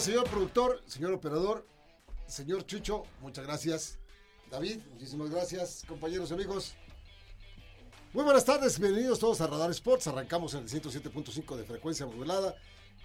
Señor 0.00 0.24
productor, 0.30 0.82
señor 0.86 1.12
operador, 1.12 1.66
señor 2.26 2.64
Chucho, 2.64 3.02
muchas 3.20 3.44
gracias. 3.44 3.98
David, 4.50 4.78
muchísimas 4.94 5.28
gracias, 5.28 5.84
compañeros 5.86 6.30
y 6.30 6.34
amigos. 6.34 6.72
Muy 8.14 8.24
buenas 8.24 8.46
tardes, 8.46 8.80
bienvenidos 8.80 9.18
todos 9.18 9.42
a 9.42 9.46
Radar 9.46 9.70
Sports. 9.72 10.06
Arrancamos 10.06 10.54
en 10.54 10.60
el 10.60 10.70
107.5 10.70 11.54
de 11.54 11.64
frecuencia 11.64 12.06
modulada 12.06 12.56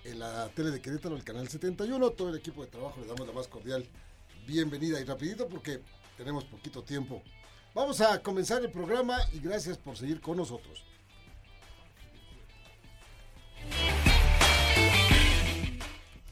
en 0.05 0.19
la 0.19 0.47
tele 0.55 0.71
de 0.71 0.81
Querétaro, 0.81 1.17
el 1.17 1.25
canal 1.25 1.49
71. 1.49 2.11
Todo 2.11 2.29
el 2.29 2.37
equipo 2.37 2.63
de 2.63 2.71
trabajo 2.71 3.01
le 3.01 3.07
damos 3.07 3.27
la 3.27 3.33
más 3.33 3.49
cordial 3.49 3.85
bienvenida 4.47 4.97
y 4.97 5.03
rapidito 5.03 5.49
porque 5.49 5.81
tenemos 6.15 6.45
poquito 6.45 6.81
tiempo. 6.81 7.21
Vamos 7.73 7.99
a 7.99 8.23
comenzar 8.23 8.63
el 8.63 8.71
programa 8.71 9.17
y 9.33 9.39
gracias 9.39 9.77
por 9.77 9.97
seguir 9.97 10.21
con 10.21 10.37
nosotros. 10.37 10.81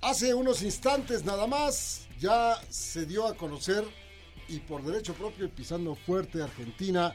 Hace 0.04 0.34
unos 0.34 0.62
instantes 0.64 1.24
nada 1.24 1.48
más 1.48 2.10
ya 2.20 2.62
se 2.70 3.06
dio 3.06 3.26
a 3.26 3.38
conocer 3.38 3.86
y 4.50 4.60
por 4.60 4.84
derecho 4.84 5.14
propio 5.14 5.50
pisando 5.50 5.96
fuerte 5.96 6.44
Argentina 6.44 7.14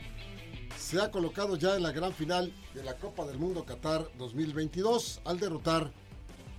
se 0.79 0.99
ha 0.99 1.11
colocado 1.11 1.57
ya 1.57 1.77
en 1.77 1.83
la 1.83 1.93
gran 1.93 2.15
final 2.15 2.51
de 2.75 2.83
la 2.83 2.97
Copa 2.97 3.27
del 3.27 3.37
Mundo 3.39 3.67
Qatar 3.67 4.09
2022 4.17 5.21
al 5.27 5.39
derrotar 5.39 5.93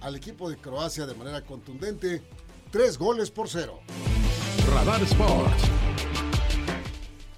al 0.01 0.15
equipo 0.15 0.51
de 0.51 0.57
Croacia 0.57 1.07
de 1.07 1.15
manera 1.15 1.43
contundente, 1.43 2.21
tres 2.71 2.99
goles 2.99 3.31
por 3.31 3.49
cero. 3.49 3.79
Radar 4.71 5.01
Sports. 5.01 5.63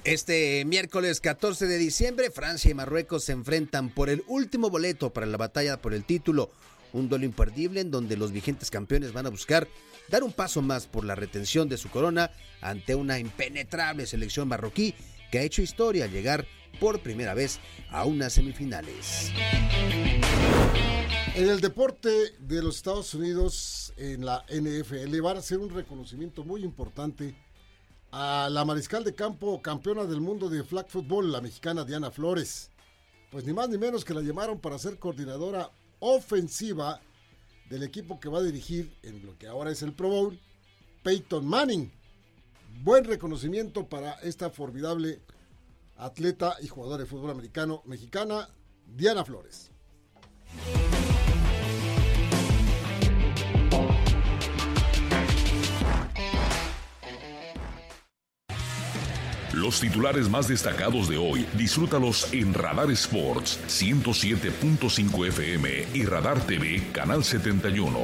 Este 0.03 0.65
miércoles 0.65 1.21
14 1.21 1.67
de 1.67 1.77
diciembre, 1.77 2.31
Francia 2.31 2.71
y 2.71 2.73
Marruecos 2.73 3.23
se 3.23 3.33
enfrentan 3.33 3.89
por 3.89 4.09
el 4.09 4.23
último 4.27 4.69
boleto 4.69 5.13
para 5.13 5.27
la 5.27 5.37
batalla 5.37 5.79
por 5.79 5.93
el 5.93 6.03
título. 6.03 6.49
Un 6.93 7.09
duelo 7.09 7.25
imperdible 7.25 7.81
en 7.81 7.91
donde 7.91 8.17
los 8.17 8.31
vigentes 8.31 8.69
campeones 8.69 9.13
van 9.13 9.25
a 9.25 9.29
buscar 9.29 9.67
dar 10.09 10.23
un 10.23 10.33
paso 10.33 10.61
más 10.61 10.87
por 10.87 11.05
la 11.05 11.15
retención 11.15 11.69
de 11.69 11.77
su 11.77 11.89
corona 11.89 12.31
ante 12.61 12.95
una 12.95 13.19
impenetrable 13.19 14.05
selección 14.05 14.47
marroquí 14.47 14.93
que 15.31 15.39
ha 15.39 15.43
hecho 15.43 15.61
historia 15.61 16.05
al 16.05 16.11
llegar 16.11 16.45
por 16.79 16.99
primera 16.99 17.33
vez 17.33 17.59
a 17.89 18.05
unas 18.05 18.33
semifinales. 18.33 19.31
En 21.33 21.49
el 21.49 21.61
deporte 21.61 22.09
de 22.39 22.61
los 22.61 22.75
Estados 22.75 23.13
Unidos, 23.13 23.93
en 23.95 24.25
la 24.25 24.45
NFL, 24.49 25.21
van 25.21 25.37
a 25.37 25.39
hacer 25.39 25.59
un 25.59 25.69
reconocimiento 25.69 26.43
muy 26.43 26.63
importante 26.63 27.35
a 28.11 28.49
la 28.51 28.65
mariscal 28.65 29.05
de 29.05 29.15
campo 29.15 29.61
campeona 29.61 30.03
del 30.03 30.19
mundo 30.19 30.49
de 30.49 30.63
flag 30.63 30.89
football, 30.89 31.31
la 31.31 31.39
mexicana 31.39 31.85
Diana 31.85 32.11
Flores. 32.11 32.69
Pues 33.31 33.45
ni 33.45 33.53
más 33.53 33.69
ni 33.69 33.77
menos 33.77 34.03
que 34.03 34.13
la 34.13 34.21
llamaron 34.21 34.59
para 34.59 34.77
ser 34.77 34.99
coordinadora 34.99 35.71
ofensiva 36.01 36.99
del 37.69 37.83
equipo 37.83 38.19
que 38.19 38.27
va 38.27 38.39
a 38.39 38.43
dirigir 38.43 38.93
en 39.03 39.25
lo 39.25 39.37
que 39.37 39.47
ahora 39.47 39.71
es 39.71 39.81
el 39.81 39.93
Pro 39.93 40.09
Bowl, 40.09 40.39
Peyton 41.03 41.45
Manning. 41.45 41.89
Buen 42.83 43.05
reconocimiento 43.05 43.87
para 43.87 44.13
esta 44.15 44.49
formidable 44.49 45.21
atleta 45.95 46.57
y 46.61 46.67
jugadora 46.67 47.03
de 47.03 47.09
fútbol 47.09 47.31
americano 47.31 47.81
mexicana, 47.85 48.49
Diana 48.85 49.23
Flores. 49.23 49.71
Los 59.61 59.79
titulares 59.79 60.27
más 60.27 60.47
destacados 60.47 61.07
de 61.07 61.17
hoy, 61.17 61.45
disfrútalos 61.55 62.33
en 62.33 62.51
Radar 62.51 62.89
Sports 62.89 63.59
107.5 63.67 65.27
FM 65.27 65.87
y 65.93 66.03
Radar 66.03 66.41
TV 66.47 66.81
Canal 66.91 67.23
71. 67.23 67.95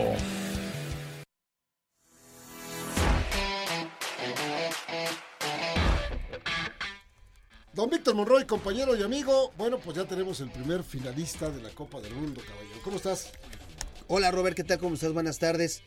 Don 7.73 7.89
Víctor 7.89 8.13
Monroy, 8.13 8.45
compañero 8.45 8.95
y 8.95 9.01
amigo, 9.01 9.51
bueno, 9.57 9.79
pues 9.79 9.97
ya 9.97 10.05
tenemos 10.05 10.39
el 10.41 10.51
primer 10.51 10.83
finalista 10.83 11.49
de 11.49 11.63
la 11.63 11.69
Copa 11.71 11.99
del 12.01 12.13
Mundo, 12.13 12.39
caballero. 12.47 12.81
¿Cómo 12.83 12.97
estás? 12.97 13.31
Hola 14.05 14.29
Robert, 14.29 14.55
¿qué 14.55 14.63
tal? 14.63 14.77
¿Cómo 14.77 14.93
estás? 14.93 15.11
Buenas 15.11 15.39
tardes. 15.39 15.81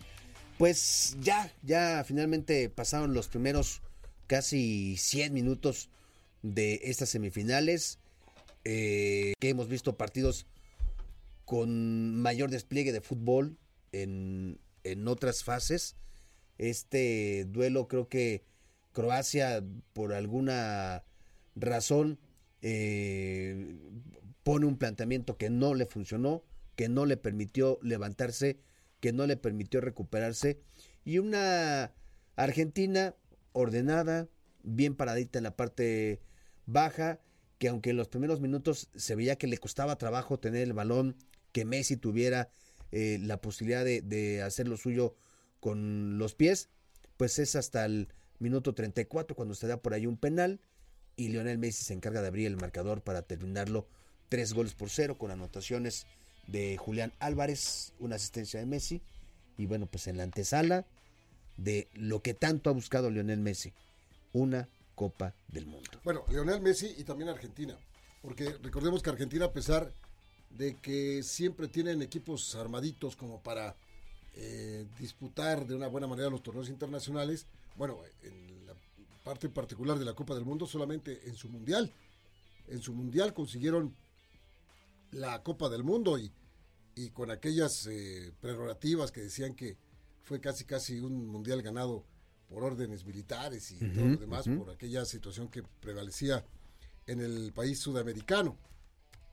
Pues 0.59 1.17
ya, 1.21 1.53
ya 1.63 2.03
finalmente 2.05 2.69
pasaron 2.71 3.15
los 3.15 3.29
primeros 3.29 3.83
casi 4.31 4.97
100 4.97 5.33
minutos 5.35 5.89
de 6.43 6.83
estas 6.85 7.09
semifinales, 7.09 7.99
eh, 8.65 9.33
que 9.41 9.49
hemos 9.49 9.69
visto 9.69 9.97
partidos 9.97 10.47
con 11.45 12.15
mayor 12.15 12.49
despliegue 12.49 12.93
de 12.93 13.01
fútbol 13.01 13.59
en, 13.91 14.61
en 14.85 15.09
otras 15.09 15.43
fases. 15.43 15.97
Este 16.59 17.45
duelo 17.49 17.89
creo 17.89 18.09
que 18.09 18.45
Croacia 18.93 19.65
por 19.95 20.13
alguna 20.15 21.03
razón 21.57 22.21
eh, 22.63 23.81
pone 24.45 24.67
un 24.67 24.79
planteamiento 24.79 25.39
que 25.39 25.51
no 25.51 25.75
le 25.75 25.87
funcionó, 25.87 26.45
que 26.77 26.89
no 26.89 27.05
le 27.05 27.17
permitió 27.17 27.81
levantarse, 27.83 28.61
que 29.01 29.13
no 29.13 29.27
le 29.27 29.37
permitió 29.37 29.81
recuperarse 29.81 30.61
y 31.05 31.19
una 31.19 31.91
Argentina 32.37 33.17
ordenada, 33.53 34.29
bien 34.63 34.95
paradita 34.95 35.39
en 35.39 35.45
la 35.45 35.57
parte 35.57 36.21
baja, 36.67 37.21
que 37.59 37.69
aunque 37.69 37.91
en 37.91 37.97
los 37.97 38.09
primeros 38.09 38.41
minutos 38.41 38.89
se 38.95 39.15
veía 39.15 39.37
que 39.37 39.47
le 39.47 39.59
costaba 39.59 39.99
trabajo 39.99 40.39
tener 40.39 40.63
el 40.63 40.73
balón, 40.73 41.17
que 41.53 41.65
Messi 41.65 41.97
tuviera 41.97 42.49
eh, 42.93 43.19
la 43.21 43.41
posibilidad 43.41 43.85
de, 43.85 44.03
de, 44.03 44.43
hacer 44.43 44.69
lo 44.69 44.77
suyo 44.77 45.15
con 45.61 46.19
los 46.19 46.35
pies, 46.35 46.71
pues 47.17 47.39
es 47.39 47.57
hasta 47.57 47.85
el 47.85 48.09
minuto 48.39 48.75
34 48.75 49.37
cuando 49.37 49.55
se 49.55 49.67
da 49.67 49.83
por 49.83 49.95
ahí 49.95 50.07
un 50.07 50.17
penal 50.17 50.61
y 51.17 51.29
Lionel 51.29 51.59
Messi 51.59 51.85
se 51.85 51.93
encarga 51.93 52.23
de 52.23 52.29
abrir 52.29 52.47
el 52.47 52.57
marcador 52.57 53.03
para 53.03 53.23
terminarlo 53.23 53.87
tres 54.31 54.55
goles 54.55 54.75
por 54.75 54.89
cero 54.89 55.19
con 55.19 55.31
anotaciones 55.31 56.07
de 56.47 56.77
Julián 56.79 57.13
Álvarez, 57.19 57.93
una 57.99 58.17
asistencia 58.17 58.59
de 58.59 58.67
Messi. 58.67 59.03
Y 59.59 59.67
bueno 59.67 59.87
pues 59.87 60.07
en 60.07 60.17
la 60.17 60.23
antesala 60.23 60.87
de 61.63 61.89
lo 61.95 62.23
que 62.23 62.35
tanto 62.35 62.71
ha 62.71 62.73
buscado 62.73 63.11
Lionel 63.11 63.41
Messi, 63.41 63.73
una 64.33 64.69
Copa 64.95 65.35
del 65.49 65.67
Mundo. 65.67 65.91
Bueno, 66.05 66.25
Lionel 66.31 66.61
Messi 66.61 66.95
y 66.97 67.05
también 67.05 67.29
Argentina, 67.29 67.77
porque 68.23 68.57
recordemos 68.63 69.03
que 69.03 69.11
Argentina, 69.11 69.47
a 69.47 69.53
pesar 69.53 69.93
de 70.51 70.77
que 70.77 71.23
siempre 71.23 71.69
tienen 71.69 72.03
equipos 72.03 72.55
armaditos 72.55 73.15
como 73.15 73.43
para 73.43 73.77
eh, 74.35 74.87
disputar 74.99 75.67
de 75.67 75.75
una 75.75 75.89
buena 75.89 76.07
manera 76.07 76.31
los 76.31 76.43
torneos 76.43 76.69
internacionales, 76.69 77.47
bueno, 77.77 77.99
en 78.23 78.67
la 78.67 78.75
parte 79.23 79.49
particular 79.49 79.99
de 79.99 80.05
la 80.05 80.15
Copa 80.15 80.35
del 80.35 80.45
Mundo, 80.45 80.67
solamente 80.67 81.29
en 81.29 81.37
su 81.37 81.49
mundial, 81.49 81.93
en 82.69 82.81
su 82.81 82.95
mundial 82.95 83.35
consiguieron 83.35 83.95
la 85.13 85.43
Copa 85.43 85.69
del 85.69 85.85
Mundo 85.85 86.19
y, 86.19 86.33
con 87.15 87.31
aquellas 87.31 87.87
eh, 87.87 88.31
prerrogativas 88.43 89.11
que 89.11 89.23
decían 89.23 89.55
que 89.55 89.79
fue 90.23 90.41
casi 90.41 90.65
casi 90.65 91.01
un 91.01 91.27
mundial 91.27 91.63
ganado 91.63 92.05
por 92.49 92.65
órdenes 92.65 93.05
militares 93.05 93.71
y 93.71 93.77
uh 93.77 93.79
-huh, 93.79 93.95
todo 93.95 94.09
lo 94.09 94.17
demás, 94.17 94.47
uh 94.47 94.51
-huh. 94.51 94.59
por 94.59 94.71
aquella 94.71 95.05
situación 95.05 95.49
que 95.49 95.63
prevalecía 95.63 96.45
en 97.07 97.21
el 97.21 97.53
país 97.53 97.79
sudamericano, 97.79 98.57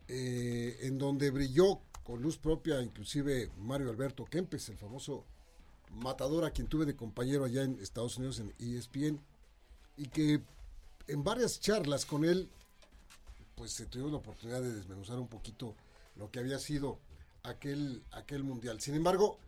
eh, 0.08 0.78
en 0.82 0.98
donde 0.98 1.32
brilló 1.32 1.82
con 2.04 2.22
luz 2.22 2.38
propia 2.38 2.82
inclusive 2.82 3.52
Mario 3.58 3.90
Alberto 3.90 4.24
Kempes, 4.26 4.70
el 4.70 4.78
famoso 4.78 5.26
matador 5.92 6.46
a 6.46 6.52
quien 6.52 6.68
tuve 6.68 6.86
de 6.86 6.96
compañero 6.96 7.44
allá 7.46 7.64
en 7.64 7.80
Estados 7.80 8.18
Unidos 8.18 8.40
en 8.40 8.54
ESPN, 8.60 9.20
y 9.98 10.08
que 10.08 10.42
en 11.08 11.24
varias 11.24 11.60
charlas 11.60 12.06
con 12.06 12.24
él, 12.24 12.50
pues 13.56 13.72
se 13.72 13.86
tuvo 13.86 14.10
la 14.10 14.18
oportunidad 14.18 14.62
de 14.62 14.74
desmenuzar 14.74 15.18
un 15.18 15.28
poquito 15.28 15.76
lo 16.16 16.30
que 16.30 16.40
había 16.40 16.60
sido 16.60 17.00
aquel, 17.44 18.04
aquel 18.12 18.44
mundial. 18.44 18.80
Sin 18.82 18.96
embargo, 18.96 19.40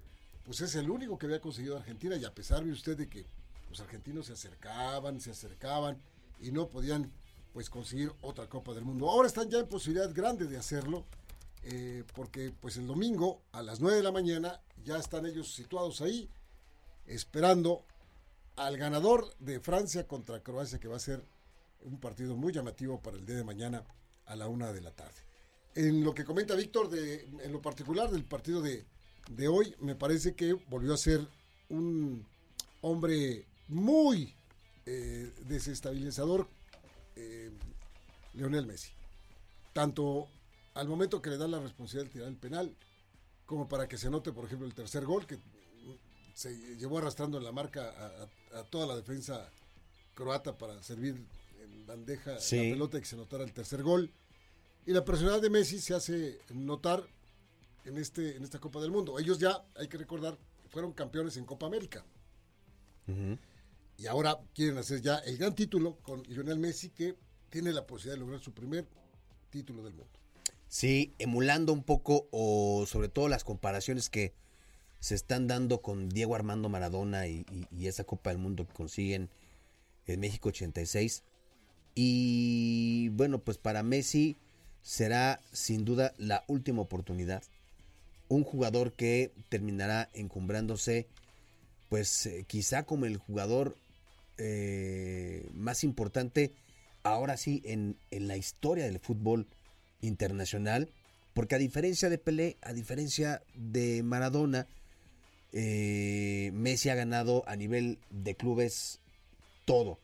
pues 0.50 0.62
es 0.62 0.74
el 0.74 0.90
único 0.90 1.16
que 1.16 1.28
había 1.28 1.40
conseguido 1.40 1.78
Argentina 1.78 2.16
y 2.16 2.26
a 2.26 2.34
pesar 2.34 2.66
de 2.66 2.72
usted 2.72 2.98
de 2.98 3.08
que 3.08 3.24
los 3.70 3.80
argentinos 3.82 4.26
se 4.26 4.34
acercaban, 4.34 5.22
se 5.22 5.30
acercaban 5.30 6.02
y 6.40 6.52
no 6.52 6.70
podían 6.70 7.12
pues 7.54 7.70
conseguir 7.70 8.12
otra 8.24 8.50
Copa 8.50 8.74
del 8.74 8.84
Mundo. 8.84 9.12
Ahora 9.12 9.28
están 9.28 9.48
ya 9.52 9.60
en 9.60 9.68
posibilidad 9.68 10.12
grande 10.12 10.48
de 10.48 10.58
hacerlo 10.58 11.06
eh, 11.62 12.04
porque 12.16 12.52
pues 12.60 12.78
el 12.78 12.88
domingo 12.88 13.44
a 13.52 13.62
las 13.62 13.80
9 13.80 13.98
de 13.98 14.02
la 14.02 14.12
mañana 14.12 14.60
ya 14.84 14.98
están 14.98 15.28
ellos 15.28 15.54
situados 15.54 16.02
ahí, 16.02 16.32
esperando 17.06 17.86
al 18.56 18.76
ganador 18.76 19.32
de 19.38 19.60
Francia 19.60 20.08
contra 20.08 20.42
Croacia, 20.42 20.80
que 20.80 20.88
va 20.88 20.96
a 20.96 21.00
ser 21.00 21.24
un 21.82 22.00
partido 22.00 22.36
muy 22.36 22.54
llamativo 22.54 23.00
para 23.00 23.18
el 23.18 23.26
día 23.28 23.36
de 23.36 23.44
mañana 23.44 23.84
a 24.26 24.36
la 24.36 24.48
una 24.48 24.74
de 24.74 24.82
la 24.82 24.96
tarde. 24.96 25.22
En 25.76 26.04
lo 26.04 26.16
que 26.16 26.26
comenta 26.26 26.56
Víctor, 26.56 26.90
en 26.92 27.52
lo 27.52 27.62
particular 27.62 28.10
del 28.10 28.26
partido 28.26 28.64
de, 28.64 28.88
de 29.30 29.48
hoy, 29.48 29.76
me 29.80 29.96
parece 29.96 30.34
que 30.34 30.54
volvió 30.54 30.94
a 30.94 30.98
ser 30.98 31.26
un 31.70 32.26
hombre 32.82 33.46
muy 33.68 34.34
eh, 34.86 35.32
desestabilizador, 35.48 36.48
eh, 37.16 37.52
Leonel 38.34 38.66
Messi. 38.66 38.92
Tanto 39.74 40.28
al 40.74 40.88
momento 40.88 41.22
que 41.22 41.30
le 41.30 41.38
dan 41.38 41.52
la 41.52 41.60
responsabilidad 41.60 42.08
de 42.08 42.14
tirar 42.14 42.28
el 42.30 42.38
penal, 42.38 42.76
como 43.46 43.68
para 43.68 43.88
que 43.88 43.98
se 43.98 44.10
note, 44.10 44.32
por 44.32 44.46
ejemplo, 44.46 44.68
el 44.68 44.74
tercer 44.74 45.06
gol, 45.06 45.26
que 45.26 45.40
se 46.34 46.56
llevó 46.78 46.98
arrastrando 46.98 47.38
en 47.38 47.44
la 47.44 47.52
marca 47.52 47.94
a, 48.54 48.64
toda 48.64 48.88
la 48.88 48.96
defensa 48.96 49.50
croata 50.16 50.58
para 50.58 50.82
servir 50.82 51.16
en 51.62 51.86
bandeja 51.86 52.34
la 52.34 52.40
pelota 52.40 52.98
y 52.98 53.02
que 53.02 53.08
se 53.08 53.16
notara 53.16 53.44
el 53.44 53.54
tercer 53.54 53.84
gol. 53.84 54.10
Y 54.86 54.92
la 54.92 55.06
personalidad 55.06 55.42
de 55.42 55.50
Messi 55.50 55.80
se 55.80 55.94
hace 55.94 56.40
notar 56.50 57.06
en, 57.90 57.98
este, 57.98 58.38
en 58.38 58.44
esta 58.44 58.60
Copa 58.60 58.80
del 58.80 58.92
Mundo. 58.92 59.20
Ellos 59.20 59.40
ya, 59.40 59.64
hay 59.76 59.88
que 59.88 59.98
recordar, 59.98 60.38
fueron 60.70 60.94
campeones 60.94 61.38
en 61.38 61.46
Copa 61.46 61.66
América. 61.66 62.06
Y 63.98 64.06
ahora 64.06 64.40
quieren 64.54 64.78
hacer 64.78 65.02
ya 65.02 65.18
el 65.18 65.38
gran 65.38 65.56
título 65.56 65.98
con 66.04 66.22
Lionel 66.24 66.60
Messi, 66.60 66.92
que 66.92 67.16
tiene 67.50 67.74
la 67.74 67.88
posibilidad 67.88 68.16
de 68.16 68.20
lograr 68.20 68.40
su 68.40 68.54
primer 68.54 68.88
título 69.50 69.84
del 69.84 69.94
mundo. 69.94 70.20
Sí, 70.68 71.16
emulando 71.18 71.74
un 71.74 71.84
poco 71.84 72.28
o 72.32 72.86
sobre 72.86 73.10
todo 73.10 73.28
las 73.28 73.44
comparaciones 73.44 74.12
que 74.12 74.36
se 75.00 75.16
están 75.16 75.48
dando 75.48 75.82
con 75.82 76.10
Diego 76.10 76.36
Armando 76.36 76.70
Maradona 76.70 77.28
y, 77.28 77.46
esa 77.82 78.04
Copa 78.04 78.30
del 78.30 78.38
Mundo 78.38 78.68
que 78.68 78.74
consiguen 78.74 79.30
en 80.06 80.20
México 80.20 80.50
86. 80.50 81.24
Y 81.96 83.10
bueno, 83.14 83.40
pues 83.40 83.58
para 83.58 83.82
Messi 83.82 84.38
será 84.84 85.42
sin 85.52 85.84
duda 85.84 86.14
la 86.18 86.44
última 86.48 86.82
oportunidad. 86.82 87.44
Un 88.30 88.44
jugador 88.44 88.94
que 88.94 89.34
terminará 89.50 90.10
encumbrándose, 90.14 91.08
pues 91.90 92.28
eh, 92.28 92.46
quizá 92.48 92.84
como 92.84 93.06
el 93.06 93.18
jugador 93.18 93.76
eh, 94.38 95.50
más 95.54 95.84
importante 95.84 96.54
ahora 97.04 97.38
sí 97.38 97.62
en, 97.66 97.98
en 98.12 98.28
la 98.28 98.38
historia 98.38 98.86
del 98.86 99.00
fútbol 99.00 99.48
internacional, 100.02 100.90
porque 101.34 101.56
a 101.56 101.58
diferencia 101.58 102.10
de 102.10 102.20
Pelé, 102.20 102.58
a 102.62 102.72
diferencia 102.74 103.42
de 103.56 104.04
Maradona, 104.04 104.68
eh, 105.52 106.52
Messi 106.54 106.90
ha 106.90 106.96
ganado 106.96 107.44
a 107.48 107.56
nivel 107.56 107.98
de 108.12 108.36
clubes 108.36 109.00
todo. 109.66 110.00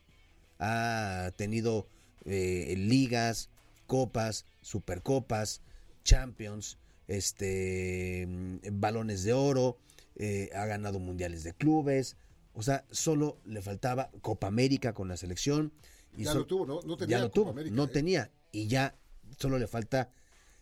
Ha 0.58 1.30
tenido 1.36 1.86
ligas, 2.24 3.50
copas, 3.86 4.46
supercopas, 4.62 5.60
champions, 6.02 6.76
este, 7.08 8.26
mm, 8.26 8.58
balones 8.72 9.24
de 9.24 9.32
oro, 9.32 9.78
eh, 10.16 10.50
ha 10.54 10.66
ganado 10.66 10.98
mundiales 10.98 11.44
de 11.44 11.52
clubes. 11.54 12.16
O 12.54 12.62
sea, 12.62 12.84
solo 12.90 13.38
le 13.44 13.60
faltaba 13.62 14.10
Copa 14.22 14.46
América 14.46 14.94
con 14.94 15.08
la 15.08 15.16
selección. 15.16 15.72
Y 16.16 16.24
ya 16.24 16.34
lo 16.34 16.46
tuvo, 16.46 16.64
¿no? 16.64 16.80
No 16.82 16.96
tenía 16.96 17.18
ya 17.18 17.22
lo 17.22 17.30
tuvo, 17.30 17.52
no 17.52 17.88
tenía. 17.88 18.30
Y 18.50 18.68
ya 18.68 18.94
solo 19.38 19.58
le 19.58 19.66
falta 19.66 20.10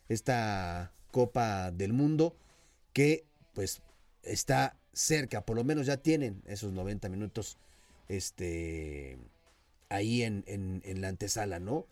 esta 0.09 0.93
Copa 1.13 1.71
del 1.71 1.93
Mundo 1.93 2.37
que 2.93 3.25
pues 3.55 3.83
está 4.23 4.77
cerca, 4.93 5.45
por 5.45 5.57
lo 5.57 5.65
menos 5.65 5.87
ya 5.87 5.97
tienen 5.97 6.43
esos 6.47 6.73
90 6.73 7.09
minutos 7.09 7.59
este, 8.09 9.19
ahí 9.89 10.23
en, 10.23 10.45
en, 10.47 11.01
la 11.01 11.09
antesala, 11.09 11.59
¿no? 11.59 11.87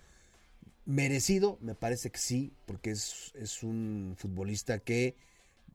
Merecido, 0.84 1.58
me 1.61 1.75
parece 1.75 2.11
que 2.11 2.19
sí, 2.19 2.52
porque 2.67 2.90
es, 2.90 3.32
es 3.37 3.62
un 3.62 4.14
futbolista 4.19 4.81
que 4.81 5.14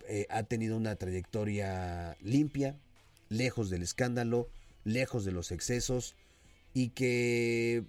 eh, 0.08 0.28
ha 0.30 0.44
tenido 0.44 0.76
una 0.76 0.96
trayectoria 0.96 2.18
limpia, 2.22 2.78
lejos 3.30 3.70
del 3.70 3.84
escándalo, 3.84 4.50
lejos 4.84 5.24
de 5.24 5.32
los 5.32 5.52
excesos 5.52 6.16
y 6.74 6.90
que, 6.90 7.86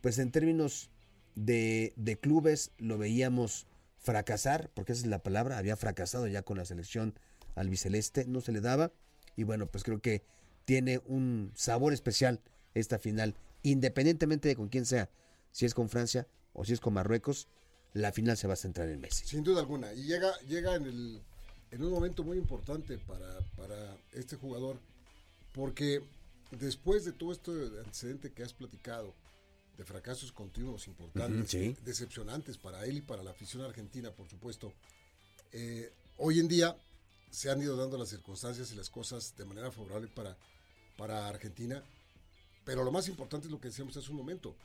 pues 0.00 0.18
en 0.18 0.32
términos 0.32 0.90
de, 1.36 1.92
de 1.96 2.18
clubes 2.18 2.72
lo 2.78 2.98
veíamos 2.98 3.66
fracasar, 3.98 4.70
porque 4.74 4.92
esa 4.92 5.02
es 5.02 5.08
la 5.08 5.22
palabra, 5.22 5.58
había 5.58 5.76
fracasado 5.76 6.26
ya 6.26 6.42
con 6.42 6.56
la 6.56 6.64
selección 6.64 7.14
albiceleste, 7.54 8.26
no 8.26 8.40
se 8.40 8.52
le 8.52 8.60
daba. 8.60 8.92
Y 9.36 9.44
bueno, 9.44 9.66
pues 9.66 9.84
creo 9.84 10.00
que 10.00 10.22
tiene 10.64 11.00
un 11.06 11.52
sabor 11.54 11.92
especial 11.92 12.40
esta 12.74 12.98
final, 12.98 13.34
independientemente 13.62 14.48
de 14.48 14.56
con 14.56 14.68
quién 14.68 14.84
sea, 14.84 15.08
si 15.52 15.64
es 15.64 15.74
con 15.74 15.88
Francia 15.88 16.26
o 16.56 16.64
si 16.64 16.72
es 16.72 16.80
con 16.80 16.94
Marruecos, 16.94 17.48
la 17.92 18.12
final 18.12 18.36
se 18.36 18.46
va 18.46 18.54
a 18.54 18.56
centrar 18.56 18.88
en 18.88 19.00
Messi. 19.00 19.26
Sin 19.26 19.44
duda 19.44 19.60
alguna, 19.60 19.92
y 19.92 20.04
llega, 20.04 20.36
llega 20.40 20.74
en, 20.74 20.86
el, 20.86 21.22
en 21.70 21.84
un 21.84 21.90
momento 21.90 22.24
muy 22.24 22.38
importante 22.38 22.98
para, 22.98 23.38
para 23.56 23.96
este 24.12 24.36
jugador, 24.36 24.78
porque 25.52 26.02
después 26.50 27.04
de 27.04 27.12
todo 27.12 27.32
este 27.32 27.50
antecedente 27.78 28.32
que 28.32 28.42
has 28.42 28.52
platicado, 28.52 29.14
de 29.76 29.84
fracasos 29.84 30.32
continuos 30.32 30.86
importantes, 30.88 31.84
decepcionantes 31.84 32.56
para 32.56 32.86
él 32.86 32.96
y 32.96 33.02
para 33.02 33.22
la 33.22 33.32
afición 33.32 33.62
argentina, 33.62 34.10
por 34.10 34.26
supuesto. 34.26 34.72
Eh, 35.52 35.92
hoy 36.16 36.40
en 36.40 36.48
día 36.48 36.74
se 37.30 37.50
han 37.50 37.60
ido 37.60 37.76
dando 37.76 37.98
las 37.98 38.08
circunstancias 38.08 38.72
y 38.72 38.74
las 38.74 38.88
cosas 38.88 39.36
de 39.36 39.44
manera 39.44 39.70
favorable 39.70 40.08
para, 40.08 40.34
para 40.96 41.28
Argentina, 41.28 41.82
pero 42.64 42.84
lo 42.84 42.90
más 42.90 43.08
importante 43.08 43.48
es 43.48 43.52
lo 43.52 43.60
que 43.60 43.68
decíamos 43.68 43.94
hace 43.98 44.10
un 44.10 44.16
momento, 44.16 44.56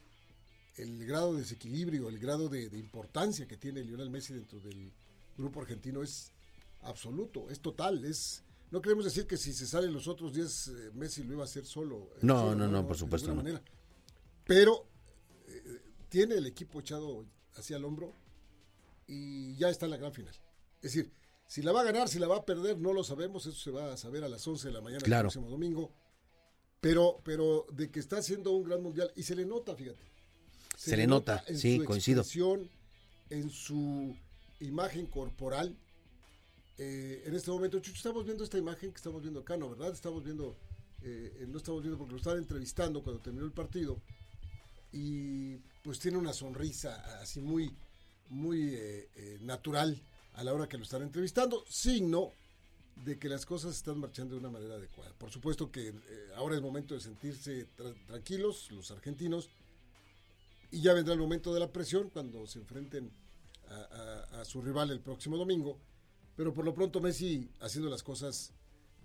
el 0.81 1.06
grado 1.06 1.33
de 1.33 1.42
desequilibrio, 1.42 2.10
el 2.10 2.19
grado 2.19 2.50
de, 2.50 2.63
importancia 2.78 3.48
que 3.48 3.57
tiene 3.57 3.83
Lionel 3.83 4.10
Messi 4.10 4.33
dentro 4.33 4.60
del 4.60 4.92
grupo 5.38 5.62
argentino 5.62 6.01
es 6.01 6.31
absoluto, 6.81 7.50
es 7.50 7.60
total, 7.60 8.04
es... 8.06 8.44
No 8.72 8.81
queremos 8.81 9.04
decir 9.04 9.28
que 9.28 9.36
si 9.36 9.51
se 9.51 9.68
salen 9.68 9.94
los 9.94 10.07
otros 10.07 10.33
días 10.33 10.69
eh, 10.69 10.92
Messi 10.94 11.24
lo 11.24 11.33
iba 11.33 11.42
a 11.42 11.45
hacer 11.45 11.66
solo. 11.66 12.10
Eh, 12.16 12.19
no, 12.22 12.56
no, 12.56 12.69
no, 12.69 12.88
por 12.88 12.95
supuesto. 12.95 13.36
No. 13.36 13.44
Pero 14.45 14.88
tiene 16.07 16.36
el 16.36 16.45
equipo 16.45 16.80
echado 16.80 17.25
hacia 17.56 17.75
el 17.75 17.83
hombro 17.83 18.13
y 19.07 19.56
ya 19.56 19.69
está 19.69 19.86
en 19.86 19.92
la 19.92 19.98
gran 19.98 20.13
final. 20.13 20.33
Es 20.75 20.94
decir, 20.94 21.12
si 21.45 21.62
la 21.62 21.74
va 21.74 21.81
a 21.81 21.83
ganar, 21.83 22.07
si 22.07 22.18
la 22.18 22.28
va 22.28 22.38
a 22.38 22.45
perder, 22.45 22.78
no 22.78 22.94
lo 22.94 23.04
sabemos, 23.04 23.45
eso 23.45 23.57
se 23.57 23.71
va 23.71 23.92
a 23.94 23.97
saber 23.97 24.23
a 24.23 24.30
las 24.30 24.47
11 24.47 24.69
de 24.69 24.73
la 24.73 24.81
mañana 24.81 25.04
del 25.06 25.19
próximo 25.19 25.50
domingo. 25.50 25.92
Pero, 26.80 27.21
pero 27.23 27.66
de 27.71 27.92
que 27.92 28.00
está 28.00 28.18
haciendo 28.18 28.52
un 28.52 28.64
gran 28.64 28.81
mundial, 28.81 29.11
y 29.16 29.23
se 29.23 29.35
le 29.35 29.45
nota, 29.45 29.76
fíjate. 29.76 30.10
Se, 30.78 30.97
le 30.97 31.07
nota, 31.07 31.44
en 31.47 31.57
sí, 31.57 31.78
su 31.78 31.85
coincido. 31.85 32.25
En 33.30 33.49
su 33.49 34.16
imagen 34.59 35.06
corporal. 35.06 35.75
Eh, 36.78 37.23
en 37.25 37.35
este 37.35 37.51
momento, 37.51 37.80
Chucho, 37.80 37.97
estamos 37.97 38.25
viendo 38.25 38.44
esta 38.44 38.57
imagen 38.57 38.92
que 38.92 38.97
estamos 38.97 39.21
viendo 39.21 39.42
acá, 39.42 39.57
¿no? 39.57 39.69
¿Verdad? 39.69 39.94
Estamos 39.94 40.23
viendo, 40.23 40.56
eh, 41.04 41.45
no 41.47 41.57
estamos 41.57 41.81
viendo 41.81 41.97
porque 41.97 42.13
lo 42.13 42.18
estaban 42.18 42.40
entrevistando 42.40 43.04
cuando 43.04 43.21
terminó 43.21 43.45
el 43.45 43.51
partido 43.51 44.01
y 44.92 45.57
pues 45.83 45.99
tiene 45.99 46.18
una 46.18 46.33
sonrisa 46.33 47.19
así 47.21 47.42
muy, 47.42 47.73
muy 48.30 48.75
eh, 48.75 49.09
eh, 49.16 49.37
natural 49.42 50.01
a 50.33 50.44
la 50.44 50.54
hora 50.54 50.68
que 50.68 50.78
lo 50.78 50.83
están 50.83 51.01
entrevistando, 51.01 51.63
signo 51.69 52.31
de 53.04 53.18
que 53.18 53.30
las 53.30 53.45
cosas 53.45 53.75
están 53.75 53.99
marchando 53.99 54.35
de 54.35 54.42
una 54.42 54.49
manera 54.49 54.75
adecuada. 54.75 55.11
Por 55.18 55.31
supuesto 55.31 55.71
que 55.71 55.90
eh, 55.90 55.94
ahora 56.35 56.56
es 56.56 56.61
momento 56.61 56.94
de 56.94 57.01
sentirse 57.01 57.68
tranquilos 58.07 58.69
los 58.71 58.92
argentinos 58.92 59.49
y 60.71 60.81
ya 60.81 60.94
vendrá 60.94 61.13
el 61.13 61.19
momento 61.19 61.54
de 61.54 61.59
la 61.59 61.71
presión 61.71 62.09
cuando 62.09 62.47
se 62.47 62.59
enfrenten 62.59 63.11
a, 63.68 64.42
a, 64.42 64.45
su 64.45 64.61
rival 64.61 64.92
el 64.92 65.01
próximo 65.01 65.37
domingo. 65.37 65.78
Pero 66.35 66.54
por 66.54 66.66
lo 66.66 66.73
pronto 66.73 67.01
Messi 67.01 67.49
haciendo 67.59 67.90
las 67.90 68.04
cosas 68.04 68.54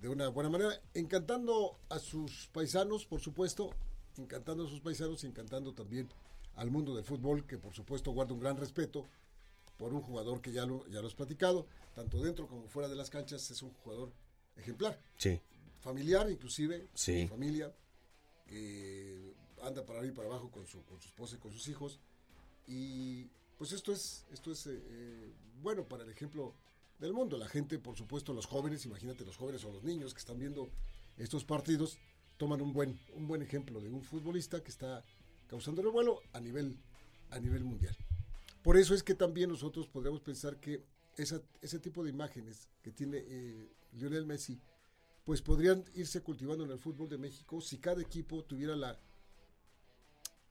de 0.01 0.09
una 0.09 0.29
buena 0.29 0.51
manera, 0.51 0.81
encantando 0.95 1.79
a 1.89 1.99
sus 1.99 2.49
paisanos, 2.53 3.07
por 3.07 3.21
supuesto, 3.21 3.71
encantando 4.17 4.67
a 4.67 4.69
sus 4.69 4.81
paisanos 4.81 5.25
y 5.25 5.27
encantando 5.27 5.73
también 5.73 6.09
al 6.55 6.71
mundo 6.71 6.95
del 6.95 7.05
fútbol, 7.05 7.47
que 7.47 7.59
por 7.59 7.75
supuesto 7.75 8.13
guarda 8.13 8.35
un 8.35 8.41
gran 8.41 8.57
respeto 8.57 9.07
por 9.77 9.93
un 9.93 10.01
jugador 10.01 10.41
que 10.41 10.53
ya 10.53 10.65
lo, 10.65 10.87
ya 10.89 11.01
lo 11.01 11.07
has 11.07 11.15
platicado, 11.15 11.67
tanto 11.95 12.23
dentro 12.23 12.47
como 12.47 12.67
fuera 12.69 12.89
de 12.89 12.97
las 12.97 13.11
canchas, 13.11 13.51
es 13.51 13.63
un 13.63 13.73
jugador 13.73 14.13
ejemplar. 14.57 14.99
Sí. 15.19 15.41
Familiar, 15.81 16.31
inclusive, 16.31 16.89
sí. 16.95 17.27
familia, 17.29 17.73
anda 19.67 19.85
para 19.85 19.99
arriba 19.99 20.13
y 20.13 20.17
para 20.17 20.29
abajo 20.29 20.51
con 20.51 20.67
su, 20.67 20.85
con 20.85 21.01
su 21.01 21.09
esposa 21.09 21.37
y 21.37 21.39
con 21.39 21.53
sus 21.53 21.69
hijos. 21.69 22.01
Y 22.67 23.29
pues 23.59 23.73
esto 23.73 23.93
es, 23.93 24.25
esto 24.33 24.53
es 24.53 24.67
eh, 24.67 24.81
eh, 24.89 25.33
bueno 25.63 25.85
para 25.85 26.05
el 26.05 26.11
ejemplo 26.11 26.55
del 26.99 27.13
mundo. 27.13 27.37
La 27.37 27.49
gente, 27.49 27.79
por 27.79 27.97
supuesto, 27.97 28.33
los 28.33 28.47
jóvenes, 28.47 28.85
imagínate 28.87 29.25
los 29.25 29.37
jóvenes 29.37 29.65
o 29.65 29.73
los 29.73 29.83
niños 29.83 30.15
que 30.15 30.21
están 30.21 30.39
viendo 30.39 30.69
estos 31.17 31.45
partidos, 31.45 31.99
toman 32.37 32.61
un 32.61 32.73
buen, 32.73 32.99
un 33.15 33.27
buen 33.27 33.43
ejemplo 33.43 33.81
de 33.81 33.89
un 33.89 34.03
futbolista 34.03 34.63
que 34.63 34.71
está 34.71 35.05
causando 35.47 35.83
revuelo 35.83 36.21
a 36.33 36.41
nivel, 36.41 36.77
a 37.31 37.39
nivel 37.39 37.65
mundial. 37.65 37.97
Por 38.63 38.77
eso 38.77 38.95
es 38.95 39.03
que 39.03 39.15
también 39.15 39.49
nosotros 39.49 39.87
podríamos 39.87 40.21
pensar 40.21 40.59
que 40.59 40.83
esa, 41.17 41.41
ese 41.63 41.79
tipo 41.79 42.05
de 42.05 42.11
imágenes 42.11 42.69
que 42.83 42.93
tiene 42.93 43.19
eh, 43.27 43.73
Lionel 43.93 44.27
Messi, 44.27 44.61
pues 45.25 45.41
podrían 45.41 45.85
irse 45.95 46.21
cultivando 46.21 46.65
en 46.65 46.71
el 46.71 46.79
fútbol 46.79 47.09
de 47.09 47.19
México 47.19 47.61
si 47.61 47.79
cada 47.79 48.03
equipo 48.03 48.45
tuviera 48.45 48.77
la, 48.77 48.99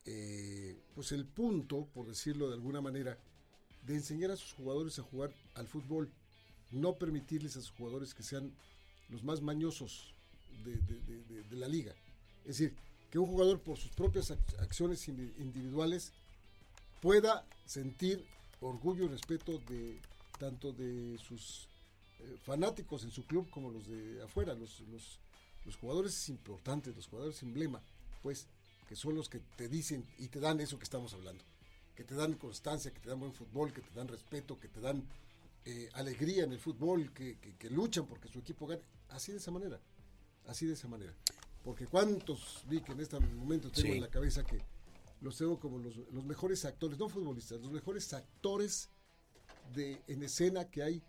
eh, 0.06 0.76
pues 0.94 1.12
el 1.12 1.24
punto, 1.24 1.86
por 1.94 2.06
decirlo 2.06 2.48
de 2.48 2.54
alguna 2.54 2.80
manera, 2.80 3.18
de 3.86 3.94
enseñar 3.94 4.30
a 4.30 4.36
sus 4.36 4.52
jugadores 4.52 4.98
a 4.98 5.02
jugar 5.02 5.30
al 5.54 5.66
fútbol, 5.66 6.10
no 6.72 6.94
permitirles 6.94 7.56
a 7.56 7.60
sus 7.60 7.70
jugadores 7.70 8.14
que 8.14 8.22
sean 8.22 8.52
los 9.08 9.22
más 9.22 9.40
mañosos 9.40 10.12
de, 10.64 11.56
la 11.56 11.68
liga. 11.68 11.94
Es 12.44 12.58
decir, 12.58 12.74
que 13.10 13.18
un 13.18 13.26
jugador 13.26 13.60
por 13.60 13.78
sus 13.78 13.90
propias 13.92 14.30
ac- 14.30 14.58
acciones 14.60 15.08
indi- 15.08 15.32
individuales 15.38 16.12
pueda 17.00 17.44
sentir 17.64 18.24
orgullo 18.60 19.04
y 19.04 19.08
respeto 19.08 19.58
de 19.68 20.00
tanto 20.38 20.72
de 20.72 21.18
sus 21.26 21.68
eh, 22.20 22.36
fanáticos 22.44 23.04
en 23.04 23.10
su 23.10 23.24
club 23.24 23.48
como 23.50 23.70
los 23.70 23.86
de 23.86 24.22
afuera, 24.22 24.54
los, 24.54 24.80
los, 24.92 25.18
los 25.64 25.76
jugadores 25.76 26.28
importantes, 26.28 26.94
los 26.96 27.06
jugadores 27.06 27.42
emblema, 27.42 27.80
pues 28.22 28.46
que 28.86 28.96
son 28.96 29.14
los 29.14 29.28
que 29.28 29.40
te 29.56 29.68
dicen 29.68 30.04
y 30.18 30.28
te 30.28 30.40
dan 30.40 30.60
eso 30.60 30.78
que 30.78 30.84
estamos 30.84 31.12
hablando, 31.14 31.42
que 31.94 32.04
te 32.04 32.14
dan 32.14 32.34
constancia, 32.34 32.92
que 32.92 33.00
te 33.00 33.08
dan 33.08 33.20
buen 33.20 33.32
fútbol, 33.32 33.72
que 33.72 33.80
te 33.82 33.90
dan 33.94 34.08
respeto, 34.08 34.58
que 34.60 34.68
te 34.68 34.80
dan 34.80 35.04
eh, 35.64 35.90
alegría 35.94 36.44
en 36.44 36.52
el 36.52 36.60
fútbol, 36.60 37.12
que, 37.12 37.38
que- 37.38 37.56
que 37.56 37.70
luchan 37.70 38.06
porque 38.06 38.28
su 38.28 38.38
equipo 38.38 38.66
gane, 38.68 38.82
así 39.08 39.32
de 39.32 39.38
esa 39.38 39.50
manera, 39.50 39.80
así 40.46 40.64
de 40.66 40.74
esa 40.74 40.86
manera. 40.86 41.12
Porque 41.64 41.86
cuántos 41.88 42.62
vi 42.68 42.80
que 42.80 42.92
en 42.92 43.00
este 43.00 43.18
momento 43.18 43.70
tengo 43.72 43.88
Sí. 43.88 43.94
en 43.94 44.00
la 44.00 44.08
cabeza 44.10 44.44
que 44.44 44.60
los 45.20 45.36
tengo 45.36 45.58
como 45.58 45.78
los, 45.78 45.96
los 45.96 46.24
mejores 46.24 46.64
actores, 46.64 46.96
no 46.98 47.08
futbolistas, 47.08 47.60
los 47.60 47.72
mejores 47.72 48.12
actores 48.12 48.88
de, 49.74 50.00
en 50.06 50.22
escena 50.22 50.70
que 50.70 50.82
hay 50.84 51.02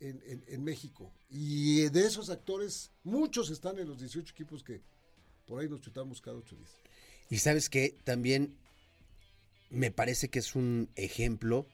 en, 0.00 0.20
en- 0.26 0.44
en 0.48 0.64
México. 0.64 1.12
Y 1.28 1.82
de 1.90 2.04
esos 2.06 2.30
actores, 2.30 2.90
muchos 3.04 3.50
están 3.50 3.78
en 3.78 3.86
los 3.88 4.00
18 4.00 4.32
equipos 4.32 4.64
que 4.64 4.82
por 5.46 5.60
ahí 5.60 5.68
nos 5.68 5.80
chutamos 5.82 6.20
cada 6.20 6.36
ocho 6.38 6.56
días. 6.56 6.70
Y 7.30 7.38
sabes 7.38 7.70
que 7.70 7.94
también 8.04 8.54
me 9.70 9.92
parece 9.92 10.28
que 10.28 10.40
es 10.40 10.56
un 10.56 10.90
ejemplo 10.96 11.64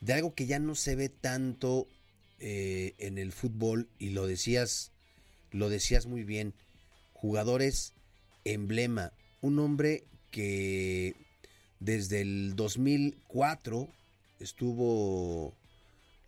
de 0.00 0.14
algo 0.14 0.34
que 0.34 0.46
ya 0.46 0.58
no 0.58 0.74
se 0.74 0.96
ve 0.96 1.10
tanto 1.10 1.86
eh, 2.38 2.94
en 2.98 3.18
el 3.18 3.32
fútbol 3.32 3.86
y 3.98 4.10
lo 4.10 4.26
decías, 4.26 4.92
lo 5.50 5.68
decías 5.68 6.06
muy 6.06 6.24
bien, 6.24 6.54
jugadores 7.12 7.92
emblema, 8.44 9.12
un 9.42 9.58
hombre 9.58 10.04
que 10.30 11.14
desde 11.80 12.22
el 12.22 12.56
2004 12.56 13.88
estuvo 14.38 15.54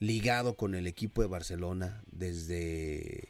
ligado 0.01 0.55
con 0.55 0.75
el 0.75 0.87
equipo 0.87 1.23
de 1.23 1.29
Barcelona 1.29 2.03
desde 2.11 3.29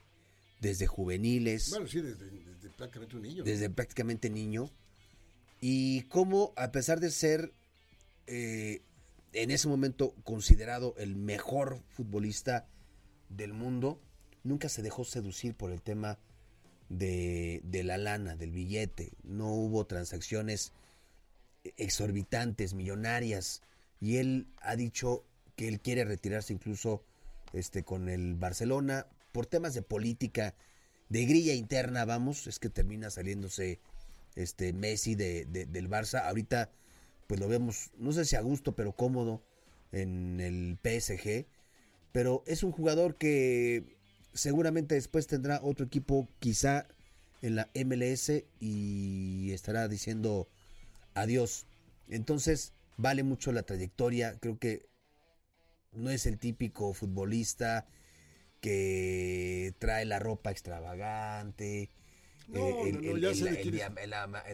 desde 0.63 0.87
juveniles 0.87 1.71
Bueno, 1.71 1.89
sí, 1.89 2.01
desde, 2.01 2.31
desde 2.31 2.71
prácticamente 2.71 3.17
un 3.17 3.23
niño. 3.23 3.45
desde 3.45 3.69
prácticamente 3.69 4.31
niño 4.31 4.71
y 5.61 6.03
cómo 6.03 6.53
a 6.57 6.71
pesar 6.71 7.01
de 7.01 7.11
ser 7.11 7.53
eh, 8.27 8.81
en 9.33 9.51
ese 9.51 9.69
momento 9.69 10.15
considerado 10.23 10.95
el 10.99 11.17
mejor 11.17 11.83
futbolista 11.89 12.69
del 13.29 13.53
mundo, 13.53 14.01
nunca 14.45 14.69
se 14.69 14.83
dejó 14.83 15.05
seducir 15.05 15.55
por 15.55 15.73
el 15.73 15.83
tema 15.83 16.19
de, 16.89 17.61
de 17.65 17.83
la 17.83 17.97
lana, 17.97 18.37
del 18.37 18.53
billete. 18.53 19.13
No 19.23 19.53
hubo 19.53 19.87
transacciones 19.87 20.73
exorbitantes, 21.77 22.75
millonarias, 22.75 23.63
y 24.01 24.19
él 24.19 24.49
ha 24.59 24.77
dicho 24.77 25.25
que 25.57 25.69
él 25.69 25.81
quiere 25.81 26.05
retirarse 26.05 26.53
incluso 26.53 27.03
este, 27.53 27.85
con 27.85 28.09
el 28.09 28.35
Barcelona 28.35 29.07
por 29.33 29.47
temas 29.47 29.75
de 29.75 29.83
política, 29.83 30.55
de 31.09 31.25
grilla 31.27 31.55
interna, 31.55 32.05
vamos, 32.05 32.47
es 32.47 32.59
que 32.59 32.69
termina 32.71 33.11
saliéndose 33.11 33.81
este 34.37 34.73
Messi 34.73 35.15
de, 35.15 35.45
de- 35.47 35.67
del 35.67 35.89
Barça. 35.91 36.27
Ahorita 36.27 36.71
pues 37.27 37.41
lo 37.41 37.49
vemos, 37.49 37.91
no 37.99 38.13
sé 38.13 38.25
si 38.25 38.37
a 38.37 38.41
gusto, 38.43 38.75
pero 38.77 38.93
cómodo 38.95 39.43
en 39.93 40.41
el 40.41 40.79
PSG. 40.83 41.47
Pero 42.13 42.43
es 42.47 42.63
un 42.63 42.73
jugador 42.73 43.17
que 43.17 43.97
seguramente 44.35 44.95
después 44.95 45.27
tendrá 45.27 45.61
otro 45.63 45.87
equipo, 45.87 46.29
quizá 46.41 46.87
en 47.43 47.57
la 47.57 47.71
MLS, 47.75 48.45
y 48.61 49.51
estará 49.53 49.89
diciendo 49.89 50.49
adiós. 51.15 51.67
Entonces, 52.09 52.73
vale 52.97 53.23
mucho 53.23 53.53
la 53.53 53.63
trayectoria. 53.63 54.39
Creo 54.41 54.59
que 54.59 54.87
no 55.93 56.11
es 56.11 56.27
el 56.27 56.39
típico 56.39 56.93
futbolista 56.95 57.87
que 58.63 59.75
trae 59.81 60.07
la 60.07 60.21
ropa 60.21 60.51
extravagante. 60.53 61.91
El, 62.55 63.25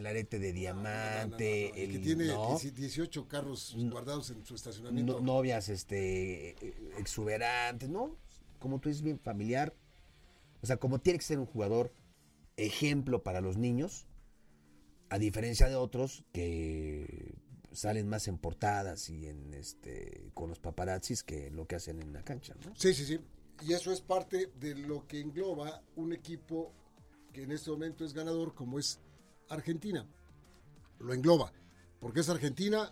arete 0.03 0.39
de 0.39 0.53
No, 0.53 0.73
no, 0.73 0.83
no, 0.83 1.37
diamante, 1.37 1.69
no, 1.71 1.75
el 1.75 1.91
que 1.91 1.99
tiene 1.99 2.27
¿no? 2.27 2.57
18 2.57 3.27
carros 3.27 3.75
guardados 3.77 4.31
en 4.31 4.45
su 4.45 4.55
estacionamiento. 4.55 5.19
No- 5.19 5.25
novias 5.25 5.69
este 5.69 6.55
exuberantes, 6.97 7.89
¿no? 7.89 8.17
Como 8.57 8.79
tú 8.79 8.89
dices, 8.89 9.03
bien 9.03 9.19
familiar. 9.19 9.75
O 10.61 10.65
sea, 10.65 10.77
como 10.77 10.99
tiene 10.99 11.19
que 11.19 11.25
ser 11.25 11.39
un 11.39 11.45
jugador 11.45 11.93
ejemplo 12.57 13.21
para 13.23 13.41
los 13.41 13.57
niños, 13.57 14.07
a 15.09 15.19
diferencia 15.19 15.69
de 15.69 15.75
otros 15.75 16.23
que 16.31 17.35
salen 17.71 18.07
más 18.07 18.27
en 18.27 18.37
portadas 18.37 19.09
y 19.09 19.27
en 19.27 19.53
este 19.53 20.31
con 20.33 20.49
los 20.49 20.59
paparazzis 20.59 21.23
que 21.23 21.51
lo 21.51 21.67
que 21.67 21.75
hacen 21.75 22.01
en 22.01 22.13
la 22.13 22.23
cancha, 22.23 22.55
¿no? 22.65 22.73
Sí, 22.75 22.93
sí, 22.93 23.05
sí. 23.05 23.19
Y 23.61 23.73
eso 23.73 23.91
es 23.91 24.01
parte 24.01 24.51
de 24.59 24.75
lo 24.75 25.05
que 25.07 25.19
engloba 25.19 25.81
un 25.95 26.13
equipo 26.13 26.71
que 27.33 27.43
en 27.43 27.51
este 27.51 27.69
momento 27.71 28.05
es 28.05 28.13
ganador 28.13 28.53
como 28.53 28.79
es 28.79 28.99
Argentina. 29.49 30.07
Lo 30.99 31.13
engloba. 31.13 31.51
Porque 31.99 32.21
es 32.21 32.29
Argentina, 32.29 32.91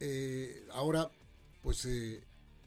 eh, 0.00 0.66
ahora 0.72 1.10
pues 1.62 1.84
eh, 1.86 2.22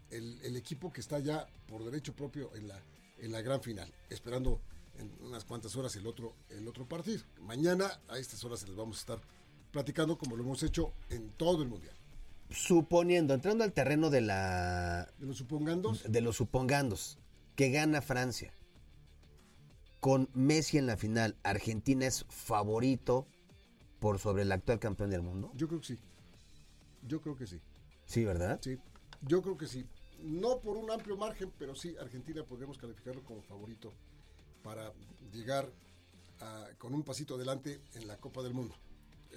el, 0.10 0.56
equipo 0.56 0.92
que 0.92 1.02
está 1.02 1.20
ya 1.20 1.46
por 1.68 1.84
derecho 1.84 2.16
propio 2.16 2.56
en 2.56 2.68
la, 2.68 2.82
en 3.20 3.32
la 3.32 3.42
gran 3.42 3.62
final, 3.62 3.94
esperando 4.10 4.62
en 4.98 5.12
unas 5.22 5.46
cuantas 5.46 5.76
horas 5.76 5.96
el 5.98 6.08
otro, 6.08 6.34
el 6.50 6.68
otro 6.68 6.88
partido. 6.88 7.24
Mañana 7.42 8.00
a 8.08 8.18
estas 8.18 8.44
horas 8.44 8.62
se 8.62 8.68
les 8.68 8.76
vamos 8.76 8.98
a 8.98 9.00
estar 9.02 9.22
platicando 9.72 10.18
como 10.18 10.36
lo 10.36 10.44
hemos 10.44 10.64
hecho 10.64 10.94
en 11.10 11.30
todo 11.32 11.62
el 11.62 11.70
mundial. 11.70 11.96
Suponiendo, 12.50 13.34
entrando 13.34 13.64
al 13.64 13.74
terreno 13.74 14.10
de 14.10 14.22
la 14.22 15.12
De 15.20 15.26
los 15.28 15.38
supongandos, 15.38 16.04
de 16.10 16.22
los 16.22 16.38
supongandos 16.38 17.18
que 17.56 17.70
gana 17.72 18.02
Francia 18.02 18.54
con 20.00 20.30
Messi 20.34 20.78
en 20.78 20.86
la 20.86 20.96
final, 20.96 21.36
Argentina 21.44 22.06
es 22.06 22.26
favorito 22.30 23.28
por 24.00 24.20
sobre 24.20 24.44
el 24.44 24.52
actual 24.52 24.80
campeón 24.80 25.10
del 25.10 25.22
mundo. 25.24 25.52
yo 25.56 25.68
creo 25.68 25.82
que 25.82 25.88
sí. 25.88 26.00
Yo 27.08 27.22
creo 27.22 27.36
que 27.36 27.48
sí. 27.48 27.60
Sí, 28.06 28.24
¿verdad? 28.24 28.60
Sí, 28.62 28.78
yo 29.24 29.42
creo 29.42 29.58
que 29.58 29.68
sí. 29.68 29.86
No 30.22 30.60
por 30.60 30.78
un 30.78 30.90
amplio 30.92 31.18
margen, 31.18 31.52
pero 31.60 31.76
sí, 31.76 31.96
Argentina 32.00 32.44
podemos 32.44 32.78
calificarlo 32.78 33.24
como 33.26 33.42
favorito 33.42 33.92
para 34.64 34.94
llegar 35.34 35.70
a- 36.40 36.68
con 36.78 36.94
un 36.94 37.04
pasito 37.04 37.36
adelante 37.36 37.82
en 37.96 38.08
la 38.08 38.18
Copa 38.18 38.42
del 38.44 38.54
Mundo. 38.54 38.76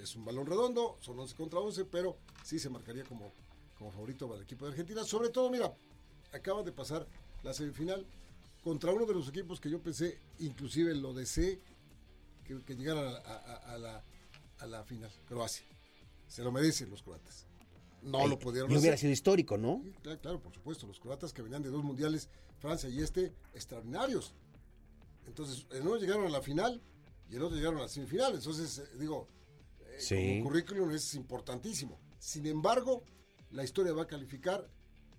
Es 0.02 0.16
un 0.16 0.24
balón 0.24 0.46
redondo, 0.46 0.96
son 1.00 1.18
11 1.18 1.34
contra 1.34 1.58
11, 1.60 1.84
pero 1.86 2.16
sí 2.44 2.58
se 2.58 2.70
marcaría 2.70 3.04
como, 3.04 3.32
como 3.78 3.90
favorito 3.92 4.26
para 4.26 4.38
el 4.38 4.44
equipo 4.44 4.64
de 4.64 4.72
Argentina. 4.72 5.04
Sobre 5.04 5.28
todo, 5.28 5.50
mira, 5.50 5.72
acaba 6.32 6.62
de 6.62 6.72
pasar 6.72 7.06
la 7.42 7.52
semifinal 7.52 8.06
contra 8.62 8.92
uno 8.92 9.06
de 9.06 9.14
los 9.14 9.28
equipos 9.28 9.60
que 9.60 9.70
yo 9.70 9.80
pensé, 9.80 10.18
inclusive 10.38 10.94
lo 10.94 11.12
deseé, 11.14 11.58
que, 12.44 12.60
que 12.64 12.74
llegara 12.76 13.10
a, 13.18 13.34
a- 13.36 13.74
a 13.74 13.78
la, 13.78 14.04
a 14.58 14.66
la 14.66 14.84
final, 14.84 15.10
Croacia. 15.28 15.64
Se 16.28 16.42
lo 16.42 16.52
merecen 16.52 16.90
los 16.90 17.02
croatas. 17.02 17.46
No 18.02 18.26
lo 18.26 18.38
pudieron 18.38 18.70
Y 18.70 18.74
hubiera 18.76 18.94
hacer. 18.94 19.00
sido 19.00 19.12
histórico, 19.12 19.58
¿no? 19.58 19.82
Sí, 19.84 19.92
claro, 20.02 20.20
claro, 20.20 20.40
por 20.40 20.54
supuesto, 20.54 20.86
los 20.86 20.98
croatas 21.00 21.32
que 21.34 21.42
venían 21.42 21.62
de 21.62 21.68
dos 21.68 21.84
mundiales, 21.84 22.28
Francia 22.58 22.88
y 22.88 23.00
este, 23.02 23.34
extraordinarios. 23.52 24.32
Entonces, 25.26 25.66
en 25.70 25.82
uno 25.86 25.96
llegaron 25.96 26.26
a 26.26 26.30
la 26.30 26.40
final 26.40 26.80
y 27.30 27.36
el 27.36 27.42
otro 27.42 27.56
llegaron 27.56 27.78
a 27.78 27.82
la 27.82 27.88
semifinal. 27.88 28.34
Entonces, 28.34 28.78
eh, 28.78 28.88
digo, 28.98 29.28
Sí. 30.00 30.38
como 30.38 30.44
currículum 30.50 30.90
es 30.90 31.14
importantísimo. 31.14 31.98
Sin 32.18 32.46
embargo, 32.46 33.02
la 33.50 33.64
historia 33.64 33.92
va 33.92 34.02
a 34.02 34.06
calificar 34.06 34.66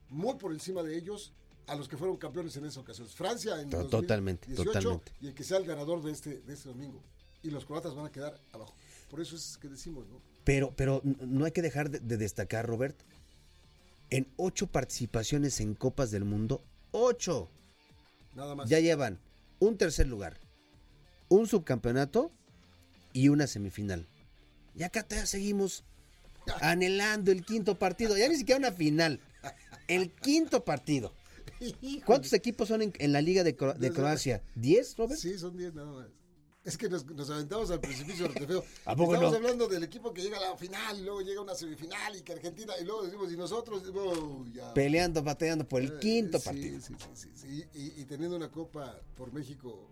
muy 0.09 0.35
por 0.35 0.51
encima 0.51 0.83
de 0.83 0.97
ellos 0.97 1.33
a 1.67 1.75
los 1.75 1.87
que 1.87 1.95
fueron 1.97 2.17
campeones 2.17 2.55
en 2.57 2.65
esa 2.65 2.79
ocasión. 2.79 3.07
Francia 3.07 3.61
en 3.61 3.69
To- 3.69 3.77
2018 3.83 3.89
totalmente, 4.01 4.53
totalmente. 4.55 5.11
y 5.21 5.27
el 5.27 5.33
que 5.33 5.43
sea 5.43 5.57
el 5.57 5.65
ganador 5.65 6.01
de 6.03 6.11
este, 6.11 6.39
de 6.41 6.53
este 6.53 6.69
domingo. 6.69 7.01
Y 7.43 7.49
los 7.49 7.65
croatas 7.65 7.95
van 7.95 8.05
a 8.05 8.11
quedar 8.11 8.39
abajo. 8.51 8.73
Por 9.09 9.19
eso 9.21 9.35
es 9.35 9.57
que 9.57 9.67
decimos, 9.67 10.07
¿no? 10.07 10.21
Pero, 10.43 10.73
pero 10.75 11.01
no 11.03 11.45
hay 11.45 11.51
que 11.51 11.61
dejar 11.61 11.89
de, 11.89 11.99
de 11.99 12.17
destacar, 12.17 12.65
Robert. 12.67 12.97
En 14.09 14.27
ocho 14.37 14.67
participaciones 14.67 15.59
en 15.61 15.73
Copas 15.73 16.11
del 16.11 16.25
Mundo, 16.25 16.63
ocho, 16.91 17.49
Nada 18.35 18.55
más. 18.55 18.69
ya 18.69 18.79
llevan 18.79 19.19
un 19.59 19.77
tercer 19.77 20.07
lugar, 20.07 20.37
un 21.29 21.47
subcampeonato 21.47 22.31
y 23.13 23.29
una 23.29 23.47
semifinal. 23.47 24.07
Y 24.75 24.83
acá 24.83 25.03
todavía 25.03 25.25
seguimos 25.27 25.83
anhelando 26.61 27.31
el 27.31 27.45
quinto 27.45 27.77
partido, 27.77 28.17
ya 28.17 28.27
ni 28.29 28.35
siquiera 28.35 28.59
una 28.59 28.71
final, 28.71 29.19
el 29.87 30.11
quinto 30.11 30.63
partido. 30.63 31.13
¿Cuántos 32.05 32.33
equipos 32.33 32.67
son 32.67 32.81
en, 32.81 32.93
en 32.97 33.11
la 33.11 33.21
Liga 33.21 33.43
de, 33.43 33.55
Cro- 33.55 33.75
de 33.77 33.91
Croacia? 33.91 34.41
¿Diez, 34.55 34.95
Robert? 34.97 35.19
Sí, 35.19 35.37
son 35.37 35.55
10 35.55 35.73
nada 35.75 35.91
más. 35.91 36.07
Es 36.63 36.77
que 36.77 36.87
nos, 36.89 37.05
nos 37.07 37.27
aventamos 37.31 37.71
al 37.71 37.79
precipicio 37.79 38.27
de 38.27 38.45
feo. 38.45 38.63
¿A 38.85 38.95
poco 38.95 39.13
Estamos 39.15 39.31
no? 39.31 39.37
hablando 39.37 39.67
del 39.67 39.83
equipo 39.83 40.13
que 40.13 40.21
llega 40.21 40.37
a 40.37 40.51
la 40.51 40.57
final 40.57 40.99
y 40.99 41.01
luego 41.03 41.21
llega 41.21 41.39
a 41.39 41.43
una 41.43 41.55
semifinal 41.55 42.15
y 42.15 42.21
que 42.21 42.33
Argentina 42.33 42.73
y 42.79 42.83
luego 42.85 43.03
decimos 43.03 43.31
y 43.33 43.37
nosotros 43.37 43.83
oh, 43.95 44.45
ya. 44.53 44.71
Peleando, 44.73 45.23
bateando 45.23 45.67
por 45.67 45.81
el 45.81 45.87
Eh, 45.89 45.97
quinto 45.99 46.37
sí, 46.39 46.45
partido. 46.45 46.79
Sí, 46.79 46.93
sí, 46.99 47.05
sí, 47.15 47.29
sí. 47.35 47.65
Y, 47.73 48.01
y 48.01 48.05
teniendo 48.05 48.35
una 48.37 48.49
copa 48.51 48.99
por 49.15 49.33
México 49.33 49.89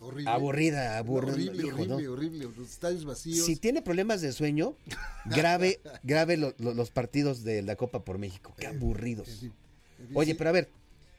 horrible. 0.00 0.30
Aburrida, 0.30 0.98
aburrida, 0.98 1.32
Horrible, 1.32 1.66
hijo, 1.66 1.76
horrible, 1.76 2.04
¿no? 2.06 2.12
horrible. 2.12 2.48
Los 2.56 2.70
estadios 2.70 3.04
vacíos. 3.04 3.46
Si 3.46 3.56
tiene 3.56 3.82
problemas 3.82 4.20
de 4.20 4.32
sueño, 4.32 4.74
grave, 5.26 5.80
grave 6.02 6.36
lo- 6.36 6.54
lo- 6.58 6.74
los 6.74 6.90
partidos 6.90 7.44
de 7.44 7.62
la 7.62 7.76
Copa 7.76 8.04
por 8.04 8.18
México. 8.18 8.54
Qué 8.58 8.66
aburridos. 8.66 9.28
En 9.28 9.36
fin, 9.38 9.52
en 10.00 10.06
fin, 10.08 10.16
Oye, 10.16 10.32
sí. 10.32 10.38
pero 10.38 10.50
a 10.50 10.52
ver, 10.54 10.68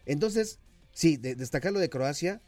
entonces, 0.06 0.60
sí, 0.94 1.18
de- 1.18 1.36
destacar 1.36 1.72
lo 1.74 1.80
de 1.80 1.90
Croacia, 1.90 2.42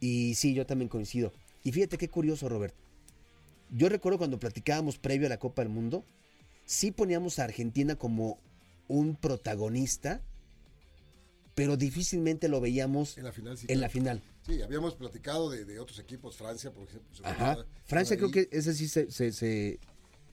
y 0.00 0.34
sí, 0.34 0.52
yo 0.54 0.66
también 0.66 0.88
coincido. 0.88 1.32
Y 1.64 1.72
fíjate 1.72 1.96
qué 1.98 2.08
curioso, 2.08 2.48
Robert. 2.48 2.74
Yo 3.70 3.88
recuerdo 3.88 4.18
cuando 4.18 4.38
platicábamos 4.38 4.98
previo 4.98 5.26
a 5.26 5.30
la 5.30 5.38
Copa 5.38 5.62
del 5.62 5.70
Mundo, 5.72 6.04
sí 6.64 6.90
poníamos 6.92 7.38
a 7.38 7.44
Argentina 7.44 7.96
como 7.96 8.38
un 8.88 9.16
protagonista, 9.16 10.20
pero 11.56 11.76
difícilmente 11.78 12.48
lo 12.48 12.60
veíamos 12.60 13.16
En 13.18 13.24
la 13.24 13.32
final 13.32 13.56
sí. 13.58 13.66
en 13.68 13.80
la 13.80 13.88
claro. 13.88 13.92
final. 13.92 14.22
Sí, 14.46 14.62
habíamos 14.62 14.94
platicado 14.94 15.50
de, 15.50 15.64
de 15.64 15.80
otros 15.80 15.98
equipos, 15.98 16.36
Francia, 16.36 16.70
por 16.70 16.84
ejemplo. 16.84 17.10
Ajá. 17.24 17.64
Francia 17.86 18.16
creo 18.16 18.30
que 18.30 18.48
ese 18.52 18.74
sí 18.74 18.86
se, 18.86 19.10
se- 19.10 19.32
se- 19.32 19.80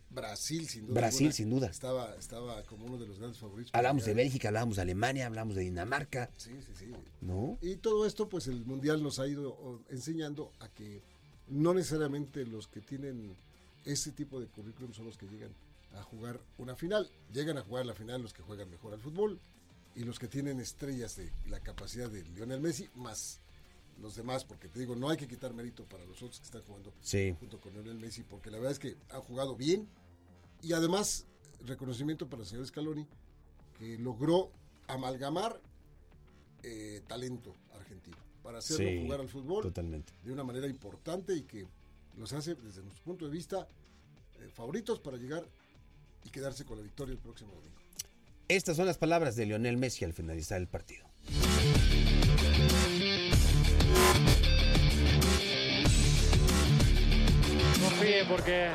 Brasil, 0.10 0.68
sin 0.68 0.86
duda. 0.86 0.94
Brasil, 1.00 1.20
alguna, 1.28 1.34
sin 1.34 1.50
duda. 1.50 1.68
Estaba, 1.68 2.16
estaba 2.18 2.62
como 2.64 2.86
uno 2.86 2.98
de 3.00 3.08
los 3.08 3.18
grandes 3.18 3.40
favoritos. 3.40 3.74
Hablamos 3.74 4.06
de. 4.06 4.14
Bélgica, 4.14 4.50
hablamos 4.50 4.76
de 4.76 4.82
Alemania, 4.84 5.26
hablamos 5.26 5.56
de 5.56 5.62
Dinamarca, 5.64 6.30
Sí, 6.38 6.52
sí, 6.64 6.72
sí. 6.78 6.92
¿no? 7.22 7.58
Y 7.62 7.78
todo 7.78 8.06
esto, 8.06 8.28
pues 8.30 8.48
el 8.48 8.64
Mundial 8.66 9.02
nos 9.02 9.18
ha 9.20 9.28
ido 9.28 9.82
enseñando 9.90 10.52
a 10.60 10.68
que 10.68 11.02
no 11.48 11.74
necesariamente 11.74 12.46
los 12.46 12.68
que 12.68 12.82
tienen 12.82 13.36
ese 13.86 14.12
tipo 14.12 14.40
de 14.40 14.48
currículum 14.48 14.94
son 14.94 15.06
los 15.06 15.18
que 15.18 15.26
llegan 15.28 15.54
a 15.94 16.04
jugar 16.04 16.40
una 16.58 16.76
final. 16.76 17.10
Llegan 17.34 17.58
a 17.58 17.62
jugar 17.62 17.86
la 17.86 17.96
final 17.96 18.22
los 18.22 18.34
que 18.34 18.42
juegan 18.44 18.70
mejor 18.70 18.94
al 18.94 19.00
fútbol 19.00 19.40
y 19.96 20.04
los 20.04 20.18
que 20.20 20.28
tienen 20.28 20.60
estrellas 20.60 21.16
de 21.18 21.32
la 21.48 21.60
capacidad 21.60 22.10
de 22.10 22.24
Lionel 22.24 22.60
Messi, 22.62 22.90
más 22.96 23.40
los 24.00 24.16
demás, 24.16 24.44
porque 24.44 24.68
te 24.68 24.80
digo, 24.80 24.96
no 24.96 25.10
hay 25.10 25.18
que 25.18 25.28
quitar 25.28 25.54
mérito 25.54 25.86
para 25.86 26.04
los 26.06 26.18
otros 26.24 26.40
que 26.40 26.46
están 26.46 26.64
jugando 26.64 26.94
Sí. 27.02 27.36
junto 27.40 27.60
con 27.62 27.74
Lionel 27.74 28.00
Messi, 28.00 28.24
porque 28.24 28.50
la 28.50 28.58
verdad 28.58 28.72
es 28.72 28.80
que 28.80 28.98
ha 29.12 29.20
jugado 29.20 29.56
bien 29.56 29.88
y 30.62 30.74
además 30.74 31.26
reconocimiento 31.66 32.28
para 32.28 32.42
el 32.42 32.48
señor 32.48 32.66
Scaloni, 32.66 33.08
que 33.78 33.98
logró 34.00 34.52
amalgamar 34.88 35.62
eh, 36.64 37.02
talento 37.08 37.56
argentino 37.74 38.18
para 38.42 38.60
hacerlo 38.60 38.90
Sí, 38.90 39.02
jugar 39.04 39.20
al 39.22 39.28
fútbol 39.30 39.64
Totalmente. 39.64 40.14
de 40.24 40.32
una 40.32 40.44
manera 40.44 40.68
importante 40.68 41.34
y 41.36 41.44
que 41.44 41.68
los 42.18 42.32
hace, 42.34 42.56
desde 42.56 42.82
nuestro 42.82 43.04
punto 43.04 43.26
de 43.26 43.32
vista, 43.32 43.68
eh, 44.40 44.50
favoritos 44.50 45.00
para 45.00 45.18
llegar 45.18 45.48
y 46.24 46.30
quedarse 46.30 46.64
con 46.66 46.78
la 46.78 46.84
victoria 46.84 47.14
el 47.14 47.20
próximo 47.20 47.54
domingo. 47.54 47.78
Estas 48.48 48.78
son 48.78 48.86
las 48.86 48.98
palabras 48.98 49.36
de 49.36 49.46
Lionel 49.46 49.78
Messi 49.78 50.06
al 50.06 50.14
finalizar 50.14 50.60
el 50.60 50.68
partido. 50.68 51.06
Confíe 57.82 58.26
porque, 58.28 58.68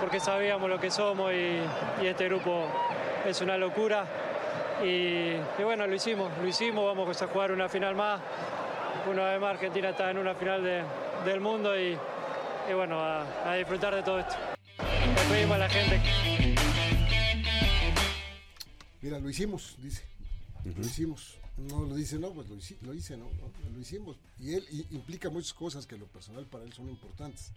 porque 0.00 0.20
sabíamos 0.20 0.68
lo 0.70 0.78
que 0.78 0.90
somos 0.90 1.32
y, 1.32 2.06
este 2.06 2.26
grupo 2.26 2.66
es 3.26 3.40
una 3.40 3.56
locura. 3.56 4.06
Y, 4.84 5.34
bueno, 5.62 5.86
lo 5.86 5.94
hicimos, 5.94 6.30
lo 6.40 6.46
hicimos, 6.46 6.84
vamos 6.84 7.20
a 7.20 7.26
jugar 7.26 7.50
una 7.50 7.68
final 7.68 7.96
más. 7.96 8.20
Una 9.10 9.24
vez 9.30 9.40
más 9.40 9.50
Argentina 9.54 9.90
está 9.90 10.10
en 10.10 10.18
una 10.18 10.34
final 10.34 10.62
de- 10.62 10.84
del 11.24 11.40
mundo 11.40 11.78
y, 11.78 11.98
bueno, 12.72 13.00
a, 13.00 13.54
disfrutar 13.56 13.94
de 13.94 14.02
todo 14.02 14.20
esto. 14.20 14.36
Le 15.32 15.52
a 15.52 15.58
la 15.58 15.68
gente 15.68 16.00
Mira, 19.02 19.18
lo 19.18 19.28
hicimos, 19.30 19.76
dice. 19.82 20.02
Lo 20.64 20.80
hicimos. 20.80 21.38
No 21.56 21.84
lo 21.86 21.94
dice, 21.96 22.18
no, 22.18 22.32
pues 22.32 22.48
lo, 22.48 22.56
hici- 22.56 22.78
lo 22.82 22.94
hice, 22.94 23.16
¿no? 23.16 23.24
No, 23.24 23.70
Lo 23.74 23.80
hicimos. 23.80 24.16
Y 24.38 24.54
él 24.54 24.64
implica 24.90 25.28
muchas 25.30 25.52
cosas 25.54 25.86
que 25.86 25.94
en 25.96 26.02
lo 26.02 26.06
personal 26.06 26.46
para 26.46 26.64
él 26.64 26.72
son 26.72 26.88
importantes. 26.88 27.52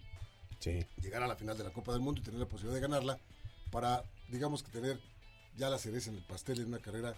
Sí. 0.60 0.86
Llegar 1.02 1.22
a 1.24 1.28
la 1.28 1.36
final 1.36 1.58
de 1.58 1.64
la 1.64 1.72
Copa 1.72 1.92
del 1.94 2.02
Mundo 2.02 2.22
y 2.22 2.24
tener 2.24 2.40
la 2.40 2.48
posibilidad 2.48 2.76
de 2.76 2.82
ganarla 2.82 3.20
para, 3.72 4.04
digamos 4.30 4.64
que 4.64 4.72
tener 4.72 5.00
ya 5.58 5.70
la 5.70 5.78
cereza 5.78 6.10
en 6.10 6.18
el 6.18 6.24
pastel 6.24 6.60
en 6.62 6.68
una 6.68 6.80
carrera 6.80 7.16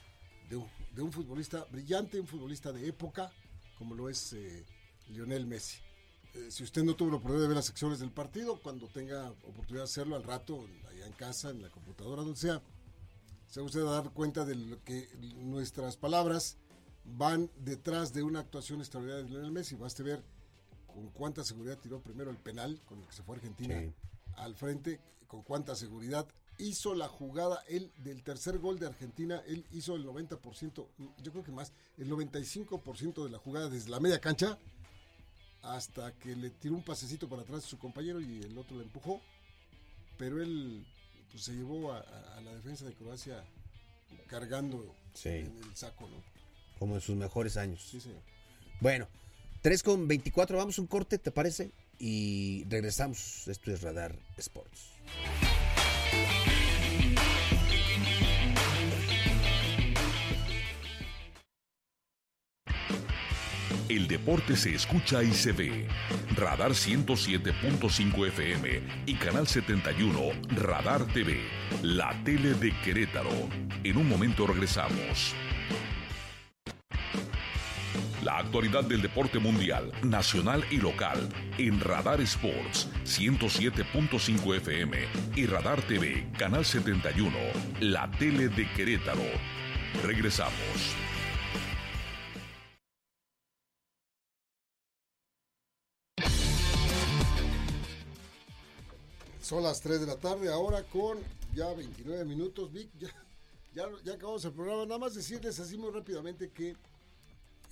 de 0.49 0.57
un, 0.57 0.67
de 0.93 1.01
un 1.01 1.11
futbolista 1.11 1.65
brillante, 1.71 2.19
un 2.19 2.27
futbolista 2.27 2.71
de 2.71 2.87
época, 2.87 3.31
como 3.77 3.95
lo 3.95 4.09
es 4.09 4.33
eh, 4.33 4.65
Lionel 5.09 5.45
Messi. 5.45 5.77
Eh, 6.33 6.47
si 6.49 6.63
usted 6.63 6.83
no 6.83 6.95
tuvo 6.95 7.11
la 7.11 7.15
oportunidad 7.17 7.43
de 7.43 7.47
ver 7.49 7.57
las 7.57 7.65
secciones 7.65 7.99
del 7.99 8.11
partido, 8.11 8.59
cuando 8.61 8.87
tenga 8.87 9.29
oportunidad 9.29 9.83
de 9.85 9.89
hacerlo 9.89 10.15
al 10.15 10.23
rato, 10.23 10.67
allá 10.89 11.05
en 11.05 11.13
casa, 11.13 11.49
en 11.49 11.61
la 11.61 11.69
computadora, 11.69 12.23
donde 12.23 12.39
sea, 12.39 12.61
se 13.53 13.59
va 13.59 13.67
usted 13.67 13.81
a 13.81 14.01
dar 14.01 14.09
cuenta 14.09 14.45
de 14.45 14.55
lo 14.55 14.83
que 14.83 15.07
nuestras 15.35 15.95
palabras 15.95 16.57
van 17.05 17.51
detrás 17.57 18.11
de 18.11 18.23
una 18.23 18.39
actuación 18.39 18.79
extraordinaria 18.79 19.23
de 19.23 19.29
Lionel 19.29 19.51
Messi. 19.51 19.75
Baste 19.75 20.01
ver 20.01 20.23
con 20.87 21.09
cuánta 21.09 21.43
seguridad 21.43 21.77
tiró 21.77 22.01
primero 22.01 22.31
el 22.31 22.37
penal 22.37 22.81
con 22.87 22.99
el 22.99 23.05
que 23.05 23.13
se 23.13 23.21
fue 23.21 23.35
Argentina 23.35 23.79
Sí. 23.79 23.93
al 24.37 24.55
frente, 24.55 24.99
con 25.27 25.43
cuánta 25.43 25.75
seguridad 25.75 26.27
hizo 26.57 26.95
la 26.95 27.07
jugada, 27.07 27.63
él 27.67 27.91
del 27.97 28.23
tercer 28.23 28.57
gol 28.57 28.79
de 28.79 28.87
Argentina, 28.87 29.43
él 29.45 29.67
hizo 29.71 29.95
el 29.95 30.03
90%, 30.03 30.87
yo 31.21 31.31
creo 31.31 31.43
que 31.43 31.51
más, 31.51 31.73
el 31.99 32.09
95% 32.09 33.23
de 33.23 33.29
la 33.29 33.37
jugada 33.37 33.69
desde 33.69 33.91
la 33.91 33.99
media 33.99 34.19
cancha 34.19 34.57
hasta 35.61 36.11
que 36.13 36.35
le 36.35 36.49
tiró 36.49 36.73
un 36.73 36.83
pasecito 36.83 37.29
para 37.29 37.43
atrás 37.43 37.65
a 37.65 37.67
su 37.67 37.77
compañero 37.77 38.19
y 38.19 38.41
el 38.41 38.57
otro 38.57 38.77
le 38.77 38.83
empujó, 38.83 39.21
pero 40.17 40.41
él 40.41 40.87
pues, 41.33 41.43
se 41.43 41.51
llevó 41.53 41.91
a, 41.91 41.97
a- 41.99 42.37
a 42.37 42.41
la 42.41 42.53
defensa 42.55 42.85
de 42.85 42.93
Croacia 42.93 43.43
cargando 44.27 44.95
Sí. 45.13 45.29
en 45.29 45.59
el 45.63 45.75
saco, 45.75 46.07
¿no? 46.07 46.23
Como 46.79 46.95
en 46.95 47.01
sus 47.01 47.15
mejores 47.17 47.57
años. 47.57 47.85
Sí, 47.89 47.99
señor. 47.99 48.21
Bueno, 48.79 49.07
3 49.61 49.83
con 49.83 50.07
24, 50.07 50.57
vamos 50.57 50.79
un 50.79 50.87
corte, 50.87 51.17
¿te 51.17 51.31
parece? 51.31 51.71
Y 51.99 52.65
regresamos. 52.69 53.47
Esto 53.47 53.71
es 53.71 53.81
Radar 53.81 54.15
Sports. 54.37 54.89
El 63.93 64.07
deporte 64.07 64.55
se 64.55 64.73
escucha 64.73 65.21
y 65.21 65.31
se 65.31 65.51
ve. 65.51 65.87
Radar 66.35 66.71
107.5 66.71 68.27
FM 68.29 68.81
y 69.05 69.13
Canal 69.13 69.47
71 69.47 70.19
Radar 70.55 71.05
TV, 71.05 71.39
la 71.83 72.11
tele 72.23 72.55
de 72.55 72.71
Querétaro. 72.83 73.29
En 73.83 73.97
un 73.97 74.09
momento 74.09 74.47
regresamos. 74.47 75.35
La 78.23 78.39
actualidad 78.39 78.83
del 78.83 79.03
deporte 79.03 79.37
mundial, 79.37 79.91
nacional 80.01 80.65
y 80.71 80.77
local 80.77 81.29
en 81.59 81.79
Radar 81.79 82.19
Sports 82.21 82.89
107.5 83.05 84.55
FM 84.55 84.97
y 85.35 85.45
Radar 85.45 85.83
TV, 85.83 86.25
Canal 86.39 86.65
71, 86.65 87.31
la 87.79 88.09
tele 88.09 88.49
de 88.49 88.67
Querétaro. 88.71 89.21
Regresamos. 90.03 91.12
Son 99.43 99.61
las 99.61 99.81
3 99.81 99.99
de 99.99 100.07
la 100.07 100.15
tarde, 100.15 100.49
ahora 100.49 100.83
con 100.83 101.19
ya 101.53 101.73
29 101.73 102.23
minutos. 102.23 102.71
Vic, 102.71 102.89
ya, 102.97 103.09
ya, 103.75 103.89
ya 104.05 104.13
acabamos 104.13 104.45
el 104.45 104.53
programa. 104.53 104.85
Nada 104.85 104.99
más 104.99 105.15
decirles 105.15 105.59
así 105.59 105.77
muy 105.77 105.91
rápidamente 105.91 106.49
que, 106.49 106.77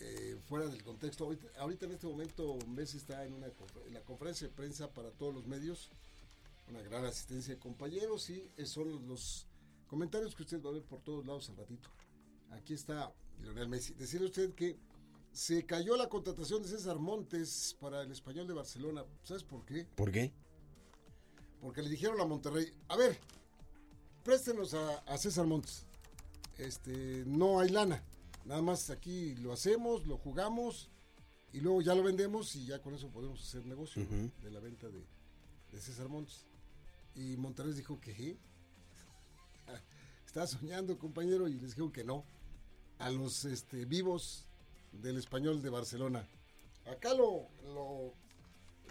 eh, 0.01 0.38
fuera 0.49 0.67
del 0.67 0.84
contexto, 0.84 1.23
ahorita, 1.23 1.47
ahorita 1.60 1.86
en 1.86 1.93
este 1.93 2.07
momento 2.07 2.60
Messi 2.67 2.97
está 2.97 3.25
en, 3.25 3.36
una, 3.36 3.47
en 3.47 3.93
la 3.93 4.01
conferencia 4.01 4.49
de 4.49 4.53
prensa 4.53 4.89
para 4.89 5.12
todos 5.12 5.34
los 5.34 5.47
medios. 5.47 5.89
Una 6.69 6.81
gran 6.81 7.05
asistencia 7.05 7.53
de 7.53 7.60
compañeros 7.62 8.29
y 8.29 8.45
esos 8.57 8.73
son 8.73 9.07
los 9.07 9.45
comentarios 9.88 10.36
que 10.36 10.43
usted 10.43 10.62
va 10.62 10.71
a 10.71 10.73
ver 10.73 10.84
por 10.84 10.99
todos 10.99 11.25
lados 11.25 11.49
al 11.51 11.55
ratito. 11.55 11.88
Aquí 12.51 12.73
está 12.73 13.13
Lionel 13.41 13.69
Messi. 13.69 13.93
Decirle 13.93 14.27
a 14.27 14.29
usted 14.29 14.53
que 14.55 14.75
se 15.31 15.65
cayó 15.65 15.95
la 15.95 16.10
contratación 16.10 16.63
de 16.63 16.67
César 16.67 16.99
Montes 16.99 17.77
para 17.79 18.01
el 18.01 18.12
español 18.12 18.45
de 18.45 18.55
Barcelona. 18.55 19.05
¿Sabes 19.23 19.43
por 19.43 19.65
qué? 19.65 19.88
¿Por 19.95 20.12
qué? 20.12 20.34
Porque 21.62 21.82
le 21.82 21.89
dijeron 21.89 22.19
a 22.19 22.26
Monterrey, 22.26 22.74
a 22.88 22.97
ver, 22.97 23.17
préstenos 24.24 24.74
a, 24.74 25.00
a 25.00 25.17
César 25.17 25.45
Montes. 25.45 25.86
Este, 26.58 27.24
no 27.26 27.60
hay 27.60 27.69
lana. 27.69 28.04
Nada 28.45 28.62
más 28.62 28.89
aquí 28.89 29.36
lo 29.36 29.54
hacemos, 29.54 30.06
lo 30.08 30.17
jugamos 30.17 30.89
y 31.54 31.60
luego 31.60 31.82
ya 31.82 31.93
lo 31.95 32.04
vendemos 32.04 32.56
y 32.56 32.65
ya 32.65 32.82
con 32.82 32.93
eso 32.95 33.10
podemos 33.10 33.41
hacer 33.41 33.65
negocio 33.65 34.06
de 34.06 34.52
la 34.52 34.60
venta 34.60 34.88
de, 34.88 35.06
de 35.71 35.82
César 35.82 36.08
Montes. 36.10 36.45
Y 37.15 37.38
Monterrey 37.38 37.74
dijo 37.74 38.00
que. 38.00 38.38
Está 40.26 40.47
soñando, 40.47 40.97
compañero, 40.97 41.50
y 41.50 41.60
les 41.60 41.76
digo 41.76 41.91
que 41.91 42.06
no. 42.06 42.24
A 43.00 43.10
los 43.10 43.43
este, 43.45 43.86
vivos 43.86 44.45
del 44.93 45.17
español 45.17 45.62
de 45.62 45.69
Barcelona. 45.69 46.26
Acá 46.86 47.13
lo, 47.13 47.50
lo, 47.74 48.13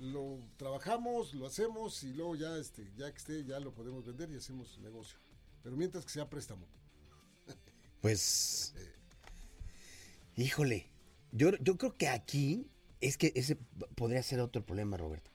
lo 0.01 0.39
trabajamos, 0.57 1.35
lo 1.35 1.47
hacemos 1.47 2.03
y 2.03 2.13
luego 2.13 2.35
ya, 2.37 2.57
este, 2.57 2.91
ya 2.97 3.11
que 3.13 3.19
esté, 3.19 3.45
ya 3.45 3.61
lo 3.61 3.73
podemos 3.75 4.05
vender 4.05 4.31
y 4.31 4.37
hacemos 4.37 4.79
negocio. 4.79 5.19
Pero 5.63 5.77
mientras 5.77 6.05
que 6.05 6.11
sea 6.11 6.29
préstamo. 6.29 6.67
Pues. 8.01 8.75
Híjole. 10.37 10.91
Yo, 11.33 11.51
yo 11.59 11.77
creo 11.77 11.97
que 11.97 12.09
aquí 12.09 12.67
es 13.01 13.17
que 13.17 13.33
ese 13.37 13.57
podría 13.95 14.23
ser 14.23 14.41
otro 14.41 14.65
problema, 14.65 14.97
Roberto. 14.97 15.31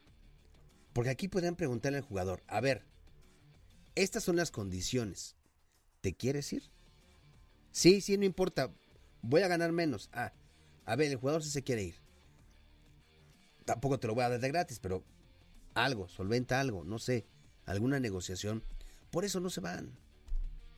Porque 0.94 1.10
aquí 1.10 1.28
podrían 1.28 1.56
preguntarle 1.56 2.00
al 2.00 2.04
jugador: 2.04 2.44
A 2.48 2.60
ver, 2.60 2.86
estas 3.94 4.24
son 4.24 4.36
las 4.36 4.52
condiciones. 4.52 5.36
¿Te 6.02 6.16
quieres 6.16 6.52
ir? 6.54 6.64
Sí, 7.72 8.02
sí, 8.02 8.18
no 8.18 8.26
importa. 8.26 8.74
Voy 9.22 9.42
a 9.42 9.48
ganar 9.48 9.72
menos. 9.72 10.10
Ah, 10.12 10.34
a 10.86 10.96
ver, 10.96 11.12
el 11.12 11.18
jugador 11.18 11.44
sí 11.44 11.50
se 11.50 11.64
quiere 11.64 11.84
ir. 11.84 12.05
Tampoco 13.66 14.00
te 14.00 14.08
lo 14.08 14.16
voy 14.16 14.24
a 14.24 14.30
dar 14.30 14.40
de 14.40 14.48
gratis, 14.48 14.80
pero 14.80 15.04
algo, 15.74 16.08
solventa 16.08 16.60
algo, 16.60 16.84
no 16.84 17.00
sé, 17.00 17.26
alguna 17.66 18.00
negociación. 18.00 18.64
Por 19.12 19.26
eso 19.26 19.40
no 19.40 19.50
se 19.50 19.62
van. 19.62 19.92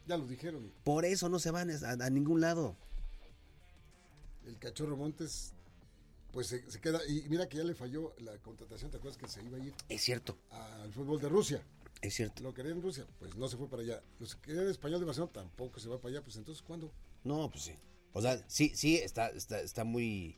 Ya 0.07 0.17
lo 0.17 0.25
dijeron. 0.25 0.71
Por 0.83 1.05
eso 1.05 1.29
no 1.29 1.39
se 1.39 1.51
van 1.51 1.69
a, 1.69 2.05
a 2.05 2.09
ningún 2.09 2.41
lado. 2.41 2.77
El 4.45 4.57
cachorro 4.57 4.95
Montes, 4.95 5.53
pues 6.31 6.47
se, 6.47 6.69
se, 6.71 6.79
queda. 6.79 7.05
Y 7.07 7.27
mira 7.29 7.49
que 7.49 7.57
ya 7.57 7.63
le 7.63 7.75
falló 7.75 8.13
la 8.19 8.37
contratación. 8.37 8.89
¿Te 8.89 8.97
acuerdas 8.97 9.17
que 9.17 9.27
se 9.27 9.43
iba 9.43 9.57
a 9.57 9.59
ir? 9.59 9.73
Es 9.89 10.01
cierto. 10.01 10.37
Al 10.49 10.93
fútbol 10.93 11.19
de 11.19 11.27
Rusia. 11.27 11.61
Es 12.01 12.13
cierto. 12.13 12.41
Lo 12.43 12.53
quería 12.53 12.71
en 12.71 12.81
Rusia, 12.81 13.05
pues 13.19 13.35
no 13.35 13.47
se 13.49 13.57
fue 13.57 13.67
para 13.69 13.81
allá. 13.81 14.01
Los 14.19 14.35
que 14.35 14.41
querían 14.41 14.67
español 14.67 14.99
de 14.99 15.07
Barcelona 15.07 15.33
tampoco 15.33 15.79
se 15.79 15.89
va 15.89 15.99
para 15.99 16.13
allá. 16.15 16.23
Pues 16.23 16.37
entonces, 16.37 16.63
¿cuándo? 16.63 16.91
No, 17.23 17.49
pues 17.49 17.63
sí. 17.65 17.73
O 18.13 18.21
sea, 18.21 18.41
sí, 18.47 18.71
sí, 18.75 18.95
está, 18.97 19.29
está, 19.29 19.59
está 19.59 19.83
muy 19.83 20.37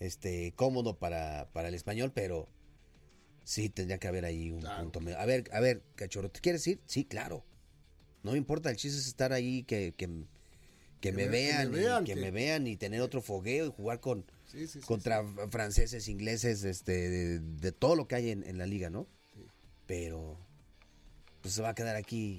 este, 0.00 0.52
cómodo 0.56 0.98
para, 0.98 1.48
para 1.52 1.68
el 1.68 1.74
español, 1.74 2.12
pero 2.14 2.48
sí 3.44 3.68
tendría 3.68 3.98
que 3.98 4.08
haber 4.08 4.24
ahí 4.24 4.50
un 4.50 4.60
Claro. 4.60 4.82
punto 4.82 5.00
medio. 5.00 5.18
A 5.18 5.26
ver, 5.26 5.44
a 5.52 5.60
ver, 5.60 5.82
cachorro, 5.96 6.30
¿te 6.30 6.40
quieres 6.40 6.66
ir? 6.66 6.80
Sí, 6.86 7.04
claro. 7.04 7.44
No 8.22 8.32
me 8.32 8.38
importa, 8.38 8.70
el 8.70 8.76
chiste 8.76 8.98
es 8.98 9.06
estar 9.06 9.32
ahí, 9.32 9.64
que, 9.64 9.92
que, 9.96 10.06
que 10.08 11.10
Que 11.10 11.12
me, 11.12 11.28
vean, 11.28 11.70
me 11.70 11.78
y 11.78 11.80
vean, 11.82 12.04
que, 12.04 12.14
que- 12.14 12.20
me 12.20 12.30
vean 12.30 12.66
y 12.66 12.76
tener 12.76 13.00
otro 13.02 13.20
fogueo 13.20 13.66
y 13.66 13.70
jugar 13.70 14.00
con 14.00 14.24
Sí, 14.46 14.66
sí, 14.68 14.80
sí. 14.80 14.86
contra 14.86 15.24
franceses, 15.50 16.08
ingleses, 16.08 16.64
este, 16.64 17.10
de, 17.10 17.40
de 17.40 17.72
todo 17.72 17.96
lo 17.96 18.06
que 18.08 18.14
hay 18.14 18.30
en, 18.30 18.44
en 18.44 18.56
la 18.56 18.66
liga, 18.66 18.88
¿no? 18.88 19.06
Sí. 19.34 19.46
Pero 19.86 20.38
pues 21.42 21.54
se 21.54 21.60
va 21.62 21.70
a 21.70 21.74
quedar 21.74 21.96
aquí. 21.96 22.38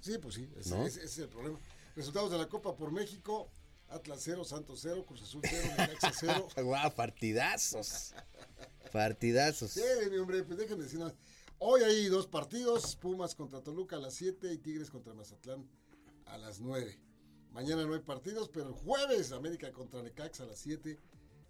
Sí, 0.00 0.12
sí 0.12 0.18
pues 0.18 0.34
sí. 0.34 0.48
Ese, 0.58 0.70
¿No? 0.70 0.86
ese- 0.86 0.98
ese 1.00 1.06
es 1.06 1.18
el 1.18 1.28
problema. 1.28 1.58
Resultados 1.96 2.30
de 2.30 2.38
la 2.38 2.48
Copa 2.48 2.76
por 2.76 2.92
México: 2.92 3.48
Atlas 3.88 4.20
0, 4.22 4.44
Santos 4.44 4.80
0, 4.82 5.04
Cruz 5.06 5.22
Azul 5.22 5.42
0, 5.44 5.68
Necaxa 5.78 6.12
0. 6.20 6.48
¡Guau! 6.62 6.94
Partidazos. 6.94 8.14
Partidazos. 8.92 9.72
Sí, 9.72 9.82
mi 10.10 10.18
hombre, 10.18 10.42
pues 10.42 10.58
déjenme 10.58 10.84
decir 10.84 10.98
nada. 10.98 11.14
Hoy 11.58 11.82
hay 11.82 12.06
dos 12.06 12.26
partidos: 12.26 12.96
Pumas 12.96 13.34
contra 13.34 13.60
Toluca 13.60 13.96
a 13.96 13.98
las 13.98 14.14
7 14.14 14.52
y 14.52 14.58
Tigres 14.58 14.90
contra 14.90 15.14
Mazatlán 15.14 15.68
a 16.26 16.38
las 16.38 16.60
9. 16.60 16.98
Mañana 17.52 17.84
no 17.84 17.94
hay 17.94 18.00
partidos, 18.00 18.48
pero 18.48 18.68
el 18.68 18.74
jueves 18.74 19.32
América 19.32 19.72
contra 19.72 20.02
Necaxa 20.02 20.42
a 20.42 20.46
las 20.46 20.58
7. 20.58 20.98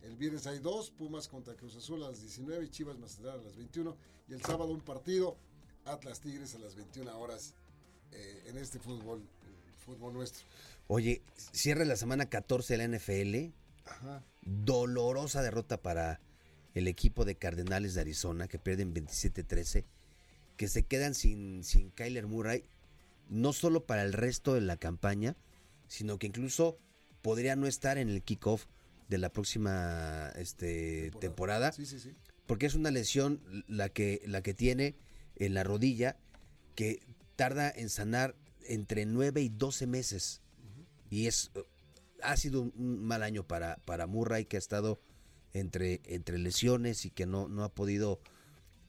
El 0.02 0.16
viernes 0.16 0.46
hay 0.46 0.60
dos, 0.60 0.90
Pumas 0.90 1.26
contra 1.26 1.54
Cruz 1.54 1.74
Azul 1.74 2.04
a 2.04 2.10
las 2.10 2.20
19 2.20 2.64
y 2.64 2.68
Chivas 2.68 2.98
Mazatlán 2.98 3.40
a 3.40 3.42
las 3.42 3.56
21. 3.56 3.96
Y 4.28 4.34
el 4.34 4.42
sábado 4.42 4.72
un 4.72 4.82
partido, 4.82 5.36
Atlas 5.84 6.20
Tigres 6.20 6.54
a 6.54 6.58
las 6.58 6.74
21 6.76 7.18
horas 7.18 7.54
eh, 8.12 8.44
en 8.46 8.56
este 8.58 8.78
fútbol, 8.78 9.20
el 9.20 9.74
fútbol 9.74 10.12
nuestro. 10.14 10.46
Oye, 10.88 11.22
cierra 11.52 11.84
la 11.84 11.96
semana 11.96 12.28
14 12.28 12.76
de 12.76 12.88
la 12.88 12.96
NFL. 12.98 13.52
Ajá. 13.86 14.24
Dolorosa 14.42 15.42
derrota 15.42 15.82
para 15.82 16.20
el 16.74 16.88
equipo 16.88 17.24
de 17.24 17.36
Cardenales 17.36 17.94
de 17.94 18.02
Arizona, 18.02 18.48
que 18.48 18.58
pierden 18.58 18.94
27-13, 18.94 19.84
que 20.56 20.68
se 20.68 20.84
quedan 20.84 21.14
sin, 21.14 21.64
sin 21.64 21.90
Kyler 21.90 22.26
Murray, 22.26 22.64
no 23.28 23.52
solo 23.52 23.86
para 23.86 24.02
el 24.02 24.12
resto 24.12 24.54
de 24.54 24.60
la 24.60 24.76
campaña, 24.76 25.36
sino 25.88 26.18
que 26.18 26.26
incluso 26.28 26.78
podría 27.22 27.56
no 27.56 27.66
estar 27.66 27.98
en 27.98 28.08
el 28.08 28.22
kickoff 28.22 28.66
de 29.08 29.18
la 29.18 29.30
próxima 29.32 30.30
este, 30.36 31.10
temporada, 31.20 31.72
Sí, 31.72 31.86
sí, 31.86 31.98
sí. 31.98 32.12
porque 32.46 32.66
es 32.66 32.74
una 32.74 32.90
lesión 32.90 33.40
la 33.66 33.88
que, 33.88 34.20
la 34.26 34.42
que 34.42 34.54
tiene 34.54 34.96
en 35.36 35.54
la 35.54 35.64
rodilla, 35.64 36.16
que 36.74 37.02
tarda 37.36 37.70
en 37.70 37.88
sanar 37.88 38.36
entre 38.68 39.06
9 39.06 39.40
y 39.42 39.48
12 39.48 39.86
meses. 39.86 40.42
Y 41.10 41.26
es 41.26 41.50
ha 42.22 42.36
sido 42.36 42.62
un, 42.62 43.04
mal 43.04 43.22
año 43.22 43.46
para, 43.46 43.76
para 43.84 44.06
Murray, 44.06 44.46
que 44.46 44.56
ha 44.56 44.58
estado 44.58 44.98
entre, 45.52 46.00
entre 46.04 46.38
lesiones 46.38 47.04
y 47.04 47.10
que 47.10 47.26
no, 47.26 47.48
no 47.48 47.64
ha 47.64 47.68
podido 47.68 48.20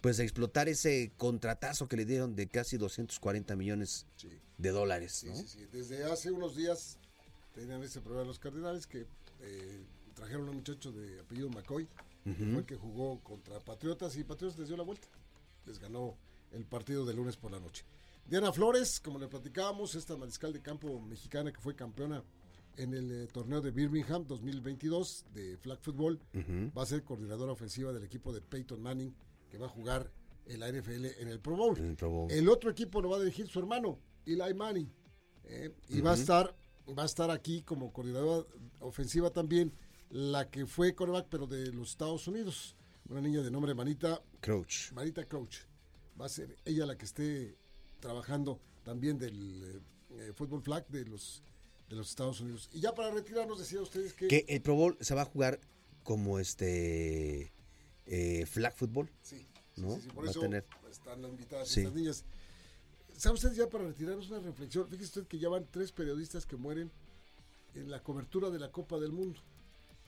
pues 0.02 0.20
explotar 0.20 0.70
ese 0.70 1.12
contratazo 1.18 1.88
que 1.88 1.98
le 1.98 2.06
dieron 2.06 2.36
de 2.36 2.48
casi 2.48 2.78
240 2.78 3.56
millones 3.56 4.06
Sí. 4.16 4.30
de 4.58 4.70
dólares. 4.70 5.12
Sí, 5.14 5.28
¿no? 5.28 5.36
sí, 5.36 5.48
sí. 5.48 5.68
Desde 5.72 6.04
hace 6.06 6.32
unos 6.32 6.56
días 6.56 6.98
tenían 7.54 7.84
ese 7.84 8.00
problema 8.02 8.26
los 8.26 8.40
Cardenales 8.40 8.88
que 8.88 9.06
eh, 9.42 9.82
trajeron 10.16 10.48
a 10.48 10.52
un 10.52 10.58
muchacho 10.58 10.92
de 10.92 11.20
apellido 11.20 11.50
McCoy, 11.50 11.88
que 12.24 12.34
fue 12.34 12.60
el 12.60 12.66
que 12.66 12.76
jugó 12.76 13.20
contra 13.24 13.60
Patriotas 13.62 14.16
y 14.18 14.24
Patriotas 14.24 14.60
les 14.60 14.68
dio 14.68 14.78
la 14.78 14.84
vuelta. 14.84 15.08
Les 15.66 15.80
ganó 15.80 16.16
el 16.52 16.66
partido 16.66 17.06
de 17.06 17.14
lunes 17.14 17.38
por 17.38 17.52
la 17.52 17.60
noche. 17.60 17.84
Diana 18.28 18.52
Flores, 18.52 19.00
como 19.00 19.20
le 19.20 19.28
platicábamos, 19.30 19.96
esta 19.96 20.18
mariscal 20.18 20.52
de 20.52 20.62
campo 20.62 21.00
mexicana 21.00 21.54
que 21.54 21.62
fue 21.62 21.76
campeona 21.76 22.22
en 22.76 22.94
el 22.94 23.12
eh, 23.12 23.28
torneo 23.28 23.62
de 23.62 23.72
Birmingham 23.72 24.26
2022 24.28 25.26
de 25.34 25.58
flag 25.58 25.80
football, 25.80 26.20
va 26.78 26.84
a 26.84 26.86
ser 26.86 27.04
coordinadora 27.04 27.54
ofensiva 27.54 27.94
del 27.94 28.04
equipo 28.04 28.34
de 28.34 28.42
Peyton 28.42 28.82
Manning, 28.82 29.16
que 29.50 29.58
va 29.58 29.68
a 29.68 29.70
jugar 29.70 30.12
en 30.46 30.60
la 30.60 30.70
NFL 30.70 31.06
en 31.20 31.30
el 31.30 31.40
Pro 31.40 31.56
Bowl. 31.56 31.78
El 31.78 31.96
Pro 31.96 32.10
Bowl. 32.10 32.32
El 32.32 32.50
otro 32.50 32.70
equipo 32.70 33.02
lo 33.02 33.10
va 33.10 33.16
a 33.16 33.20
dirigir 33.20 33.48
su 33.48 33.60
hermano, 33.60 33.98
Eli 34.26 34.54
Manning. 34.54 34.92
¿eh? 35.46 35.72
y 35.88 36.02
va 36.02 36.12
a 36.12 36.16
estar 36.16 36.54
va 36.98 37.04
a 37.04 37.06
estar 37.06 37.32
aquí 37.32 37.62
como 37.62 37.94
coordinadora 37.94 38.46
ofensiva 38.80 39.30
también 39.30 39.74
la 40.10 40.50
que 40.50 40.66
fue 40.66 40.96
coreback 40.96 41.28
pero 41.30 41.48
de 41.48 41.72
los 41.72 41.92
Estados 41.92 42.28
Unidos. 42.28 42.76
Una 43.10 43.22
niña 43.22 43.42
de 43.42 43.52
nombre 43.52 43.74
Manita, 43.74 44.22
Crouch. 44.42 44.92
Manita 44.92 45.26
Coach. 45.26 45.60
Va 46.20 46.26
a 46.26 46.30
ser 46.30 46.58
ella 46.66 46.86
la 46.86 46.98
que 46.98 47.06
esté 47.06 47.58
trabajando 48.00 48.60
también 48.84 49.18
del 49.18 49.64
eh, 49.64 49.80
eh, 50.12 50.34
fútbol 50.36 50.62
flag 50.62 50.88
de 50.88 51.06
los 51.06 51.42
de 51.90 51.96
los 51.96 52.10
Estados 52.10 52.42
Unidos. 52.42 52.70
Y 52.74 52.82
ya 52.82 52.94
para 52.94 53.12
retirarnos 53.12 53.60
decía 53.60 53.82
ustedes 53.82 54.12
que, 54.14 54.28
Que 54.28 54.46
el 54.50 54.62
Pro 54.62 54.76
Bowl 54.76 54.98
se 55.00 55.16
va 55.16 55.22
a 55.22 55.26
jugar 55.26 55.58
como 56.04 56.38
este 56.38 57.52
eh, 58.06 58.46
flag 58.46 58.76
football. 58.76 59.10
sí, 59.22 59.46
¿no? 59.78 59.96
sí, 59.96 60.02
sí, 60.02 60.08
por 60.10 60.26
Va 60.26 60.28
a 60.28 60.32
eso 60.32 60.42
tener- 60.42 60.66
están 60.92 61.24
invitadas 61.24 61.70
Sí. 61.70 61.82
estas 61.82 61.96
niñas. 61.96 62.26
¿Sabe 63.16 63.36
usted 63.36 63.54
ya 63.54 63.70
para 63.70 63.86
retirarnos 63.86 64.30
una 64.30 64.40
reflexión? 64.42 64.88
Fíjese 64.90 65.06
usted 65.20 65.28
que 65.28 65.40
ya 65.40 65.48
van 65.50 65.66
tres 65.72 65.92
periodistas 65.94 66.46
que 66.46 66.58
mueren 66.58 66.92
en 67.74 67.90
la 67.90 68.04
cobertura 68.04 68.50
de 68.50 68.60
la 68.60 68.70
Copa 68.72 68.98
del 69.00 69.12
Mundo. 69.14 69.40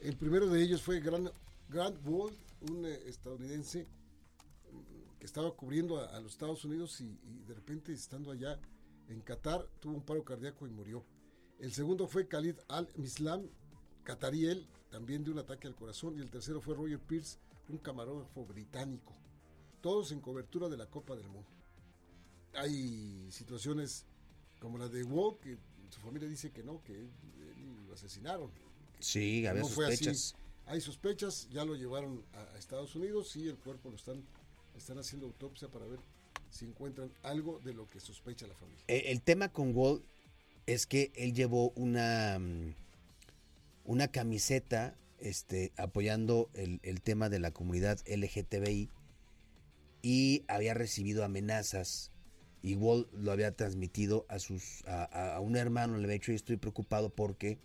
El 0.01 0.17
primero 0.17 0.47
de 0.47 0.61
ellos 0.61 0.81
fue 0.81 0.99
Grant, 0.99 1.29
Grant 1.69 1.97
Wall, 2.05 2.35
un 2.69 2.85
eh, 2.85 2.99
estadounidense 3.07 3.87
que 5.19 5.25
estaba 5.25 5.51
cubriendo 5.55 5.99
a, 5.99 6.05
a 6.15 6.19
los 6.21 6.31
Estados 6.31 6.63
Unidos 6.65 6.99
y, 7.01 7.19
y 7.23 7.43
de 7.47 7.53
repente 7.53 7.91
estando 7.93 8.31
allá 8.31 8.59
en 9.09 9.21
Qatar 9.21 9.67
tuvo 9.79 9.95
un 9.95 10.01
paro 10.03 10.23
cardíaco 10.23 10.67
y 10.67 10.71
murió. 10.71 11.03
El 11.59 11.73
segundo 11.73 12.07
fue 12.07 12.27
Khalid 12.27 12.55
Al-Mislam, 12.69 13.47
catarí 14.03 14.45
él, 14.45 14.67
también 14.89 15.23
de 15.23 15.31
un 15.31 15.39
ataque 15.39 15.67
al 15.67 15.75
corazón. 15.75 16.17
Y 16.17 16.21
el 16.21 16.29
tercero 16.29 16.61
fue 16.61 16.75
Roger 16.75 16.99
Pierce, 16.99 17.37
un 17.67 17.77
camarógrafo 17.79 18.45
británico. 18.45 19.13
Todos 19.81 20.11
en 20.11 20.21
cobertura 20.21 20.69
de 20.69 20.77
la 20.77 20.85
Copa 20.85 21.15
del 21.15 21.27
Mundo. 21.27 21.49
Hay 22.53 23.27
situaciones 23.31 24.05
como 24.59 24.77
la 24.77 24.87
de 24.89 25.03
Wall, 25.03 25.37
que 25.39 25.57
su 25.89 25.99
familia 26.01 26.27
dice 26.27 26.51
que 26.51 26.63
no, 26.63 26.83
que 26.83 27.09
lo 27.87 27.93
asesinaron. 27.93 28.51
Sí, 28.99 29.45
había 29.45 29.61
No 29.61 29.67
fue 29.67 29.87
así. 29.87 30.05
sospechas. 30.05 30.35
Hay 30.65 30.81
sospechas, 30.81 31.49
ya 31.49 31.65
lo 31.65 31.75
llevaron 31.75 32.23
a, 32.33 32.41
a 32.41 32.57
Estados 32.57 32.95
Unidos 32.95 33.35
y 33.35 33.47
el 33.47 33.57
cuerpo 33.57 33.89
lo 33.89 33.95
están, 33.95 34.23
están 34.79 34.97
haciendo 34.99 35.27
autopsia 35.27 35.67
para 35.69 35.85
ver 35.85 35.99
si 36.49 36.65
encuentran 36.65 37.11
algo 37.23 37.59
de 37.63 37.73
lo 37.73 37.89
que 37.89 37.99
sospecha 37.99 38.47
la 38.47 38.55
familia. 38.55 38.83
Eh, 38.87 39.03
El 39.11 39.21
tema 39.21 39.49
con 39.49 39.75
Wall 39.75 40.01
es 40.65 40.85
que 40.87 41.11
él 41.15 41.33
llevó 41.33 41.69
una, 41.71 42.39
mm, 42.39 42.73
una 43.85 44.07
camiseta 44.09 44.95
este, 45.19 45.71
apoyando 45.77 46.49
el, 46.53 46.79
el 46.83 47.01
tema 47.01 47.29
de 47.29 47.39
la 47.39 47.51
comunidad 47.51 47.99
LGTBI 48.07 48.89
y 50.01 50.43
había 50.47 50.73
recibido 50.73 51.23
amenazas. 51.23 52.11
Y 52.61 52.75
Wall 52.75 53.07
lo 53.13 53.31
había 53.31 53.55
transmitido 53.55 54.25
a 54.27 54.39
sus 54.39 54.83
a, 54.85 55.35
a- 55.35 55.39
un 55.39 55.55
hermano, 55.55 55.97
le 55.97 56.03
había 56.03 56.15
dicho, 56.15 56.31
estoy 56.33 56.57
preocupado 56.57 57.09
porque 57.09 57.57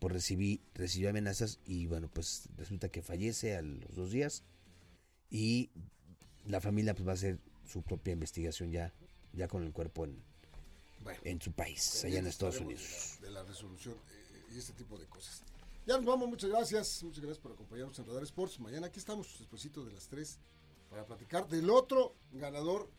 pues 0.00 0.12
recibí, 0.12 0.60
recibió 0.74 1.10
amenazas 1.10 1.58
y 1.64 1.86
bueno, 1.86 2.08
pues 2.12 2.48
resulta 2.56 2.88
que 2.88 3.02
fallece 3.02 3.56
a 3.56 3.62
los 3.62 3.94
dos 3.94 4.10
días 4.10 4.42
y 5.30 5.70
la 6.46 6.60
familia 6.60 6.94
pues 6.94 7.06
va 7.06 7.12
a 7.12 7.14
hacer 7.14 7.38
su 7.66 7.82
propia 7.82 8.12
investigación 8.12 8.70
ya, 8.70 8.92
ya 9.32 9.48
con 9.48 9.62
el 9.62 9.72
cuerpo 9.72 10.04
en, 10.04 10.22
en 11.24 11.40
su 11.40 11.52
país, 11.52 12.04
allá 12.04 12.18
en 12.18 12.26
Estados 12.26 12.60
Unidos. 12.60 13.18
De 13.20 13.30
la, 13.30 13.42
resolución 13.42 13.94
eh, 13.94 14.54
y 14.54 14.58
este 14.58 14.72
tipo 14.72 14.98
de 14.98 15.06
cosas. 15.06 15.42
Ya 15.86 15.96
nos 15.96 16.04
vamos, 16.04 16.28
muchas 16.28 16.50
gracias. 16.50 17.02
Muchas 17.04 17.22
gracias 17.22 17.38
por 17.38 17.52
acompañarnos 17.52 17.98
en 17.98 18.06
Radar 18.06 18.24
Sports. 18.24 18.58
Mañana 18.60 18.88
aquí 18.88 18.98
estamos, 18.98 19.36
después 19.38 19.62
de 19.62 19.92
las 19.92 20.08
3, 20.08 20.38
para 20.90 21.04
platicar 21.04 21.46
del 21.48 21.70
otro 21.70 22.14
ganador 22.32 22.90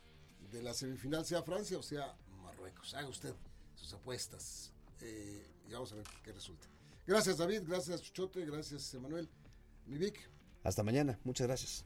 de 0.51 0.63
la 0.63 0.73
semifinal, 0.73 1.25
sea 1.25 1.41
Francia 1.43 1.77
o 1.77 1.83
sea 1.83 2.15
Marruecos. 2.43 2.93
Haga 2.93 3.07
usted 3.07 3.33
sus 3.75 3.93
apuestas 3.93 4.71
eh, 5.01 5.45
y 5.67 5.73
vamos 5.73 5.91
a 5.91 5.95
ver 5.95 6.05
qué 6.23 6.31
resulta. 6.31 6.67
Gracias, 7.05 7.37
David. 7.37 7.63
Gracias, 7.65 8.01
Chuchote. 8.01 8.45
Gracias, 8.45 8.93
Emanuel. 8.93 9.29
Mi 9.85 9.97
Vic. 9.97 10.29
Hasta 10.63 10.83
mañana. 10.83 11.19
Muchas 11.23 11.47
gracias. 11.47 11.85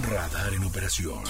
Radar 0.00 0.52
en 0.54 0.64
operación. 0.64 1.22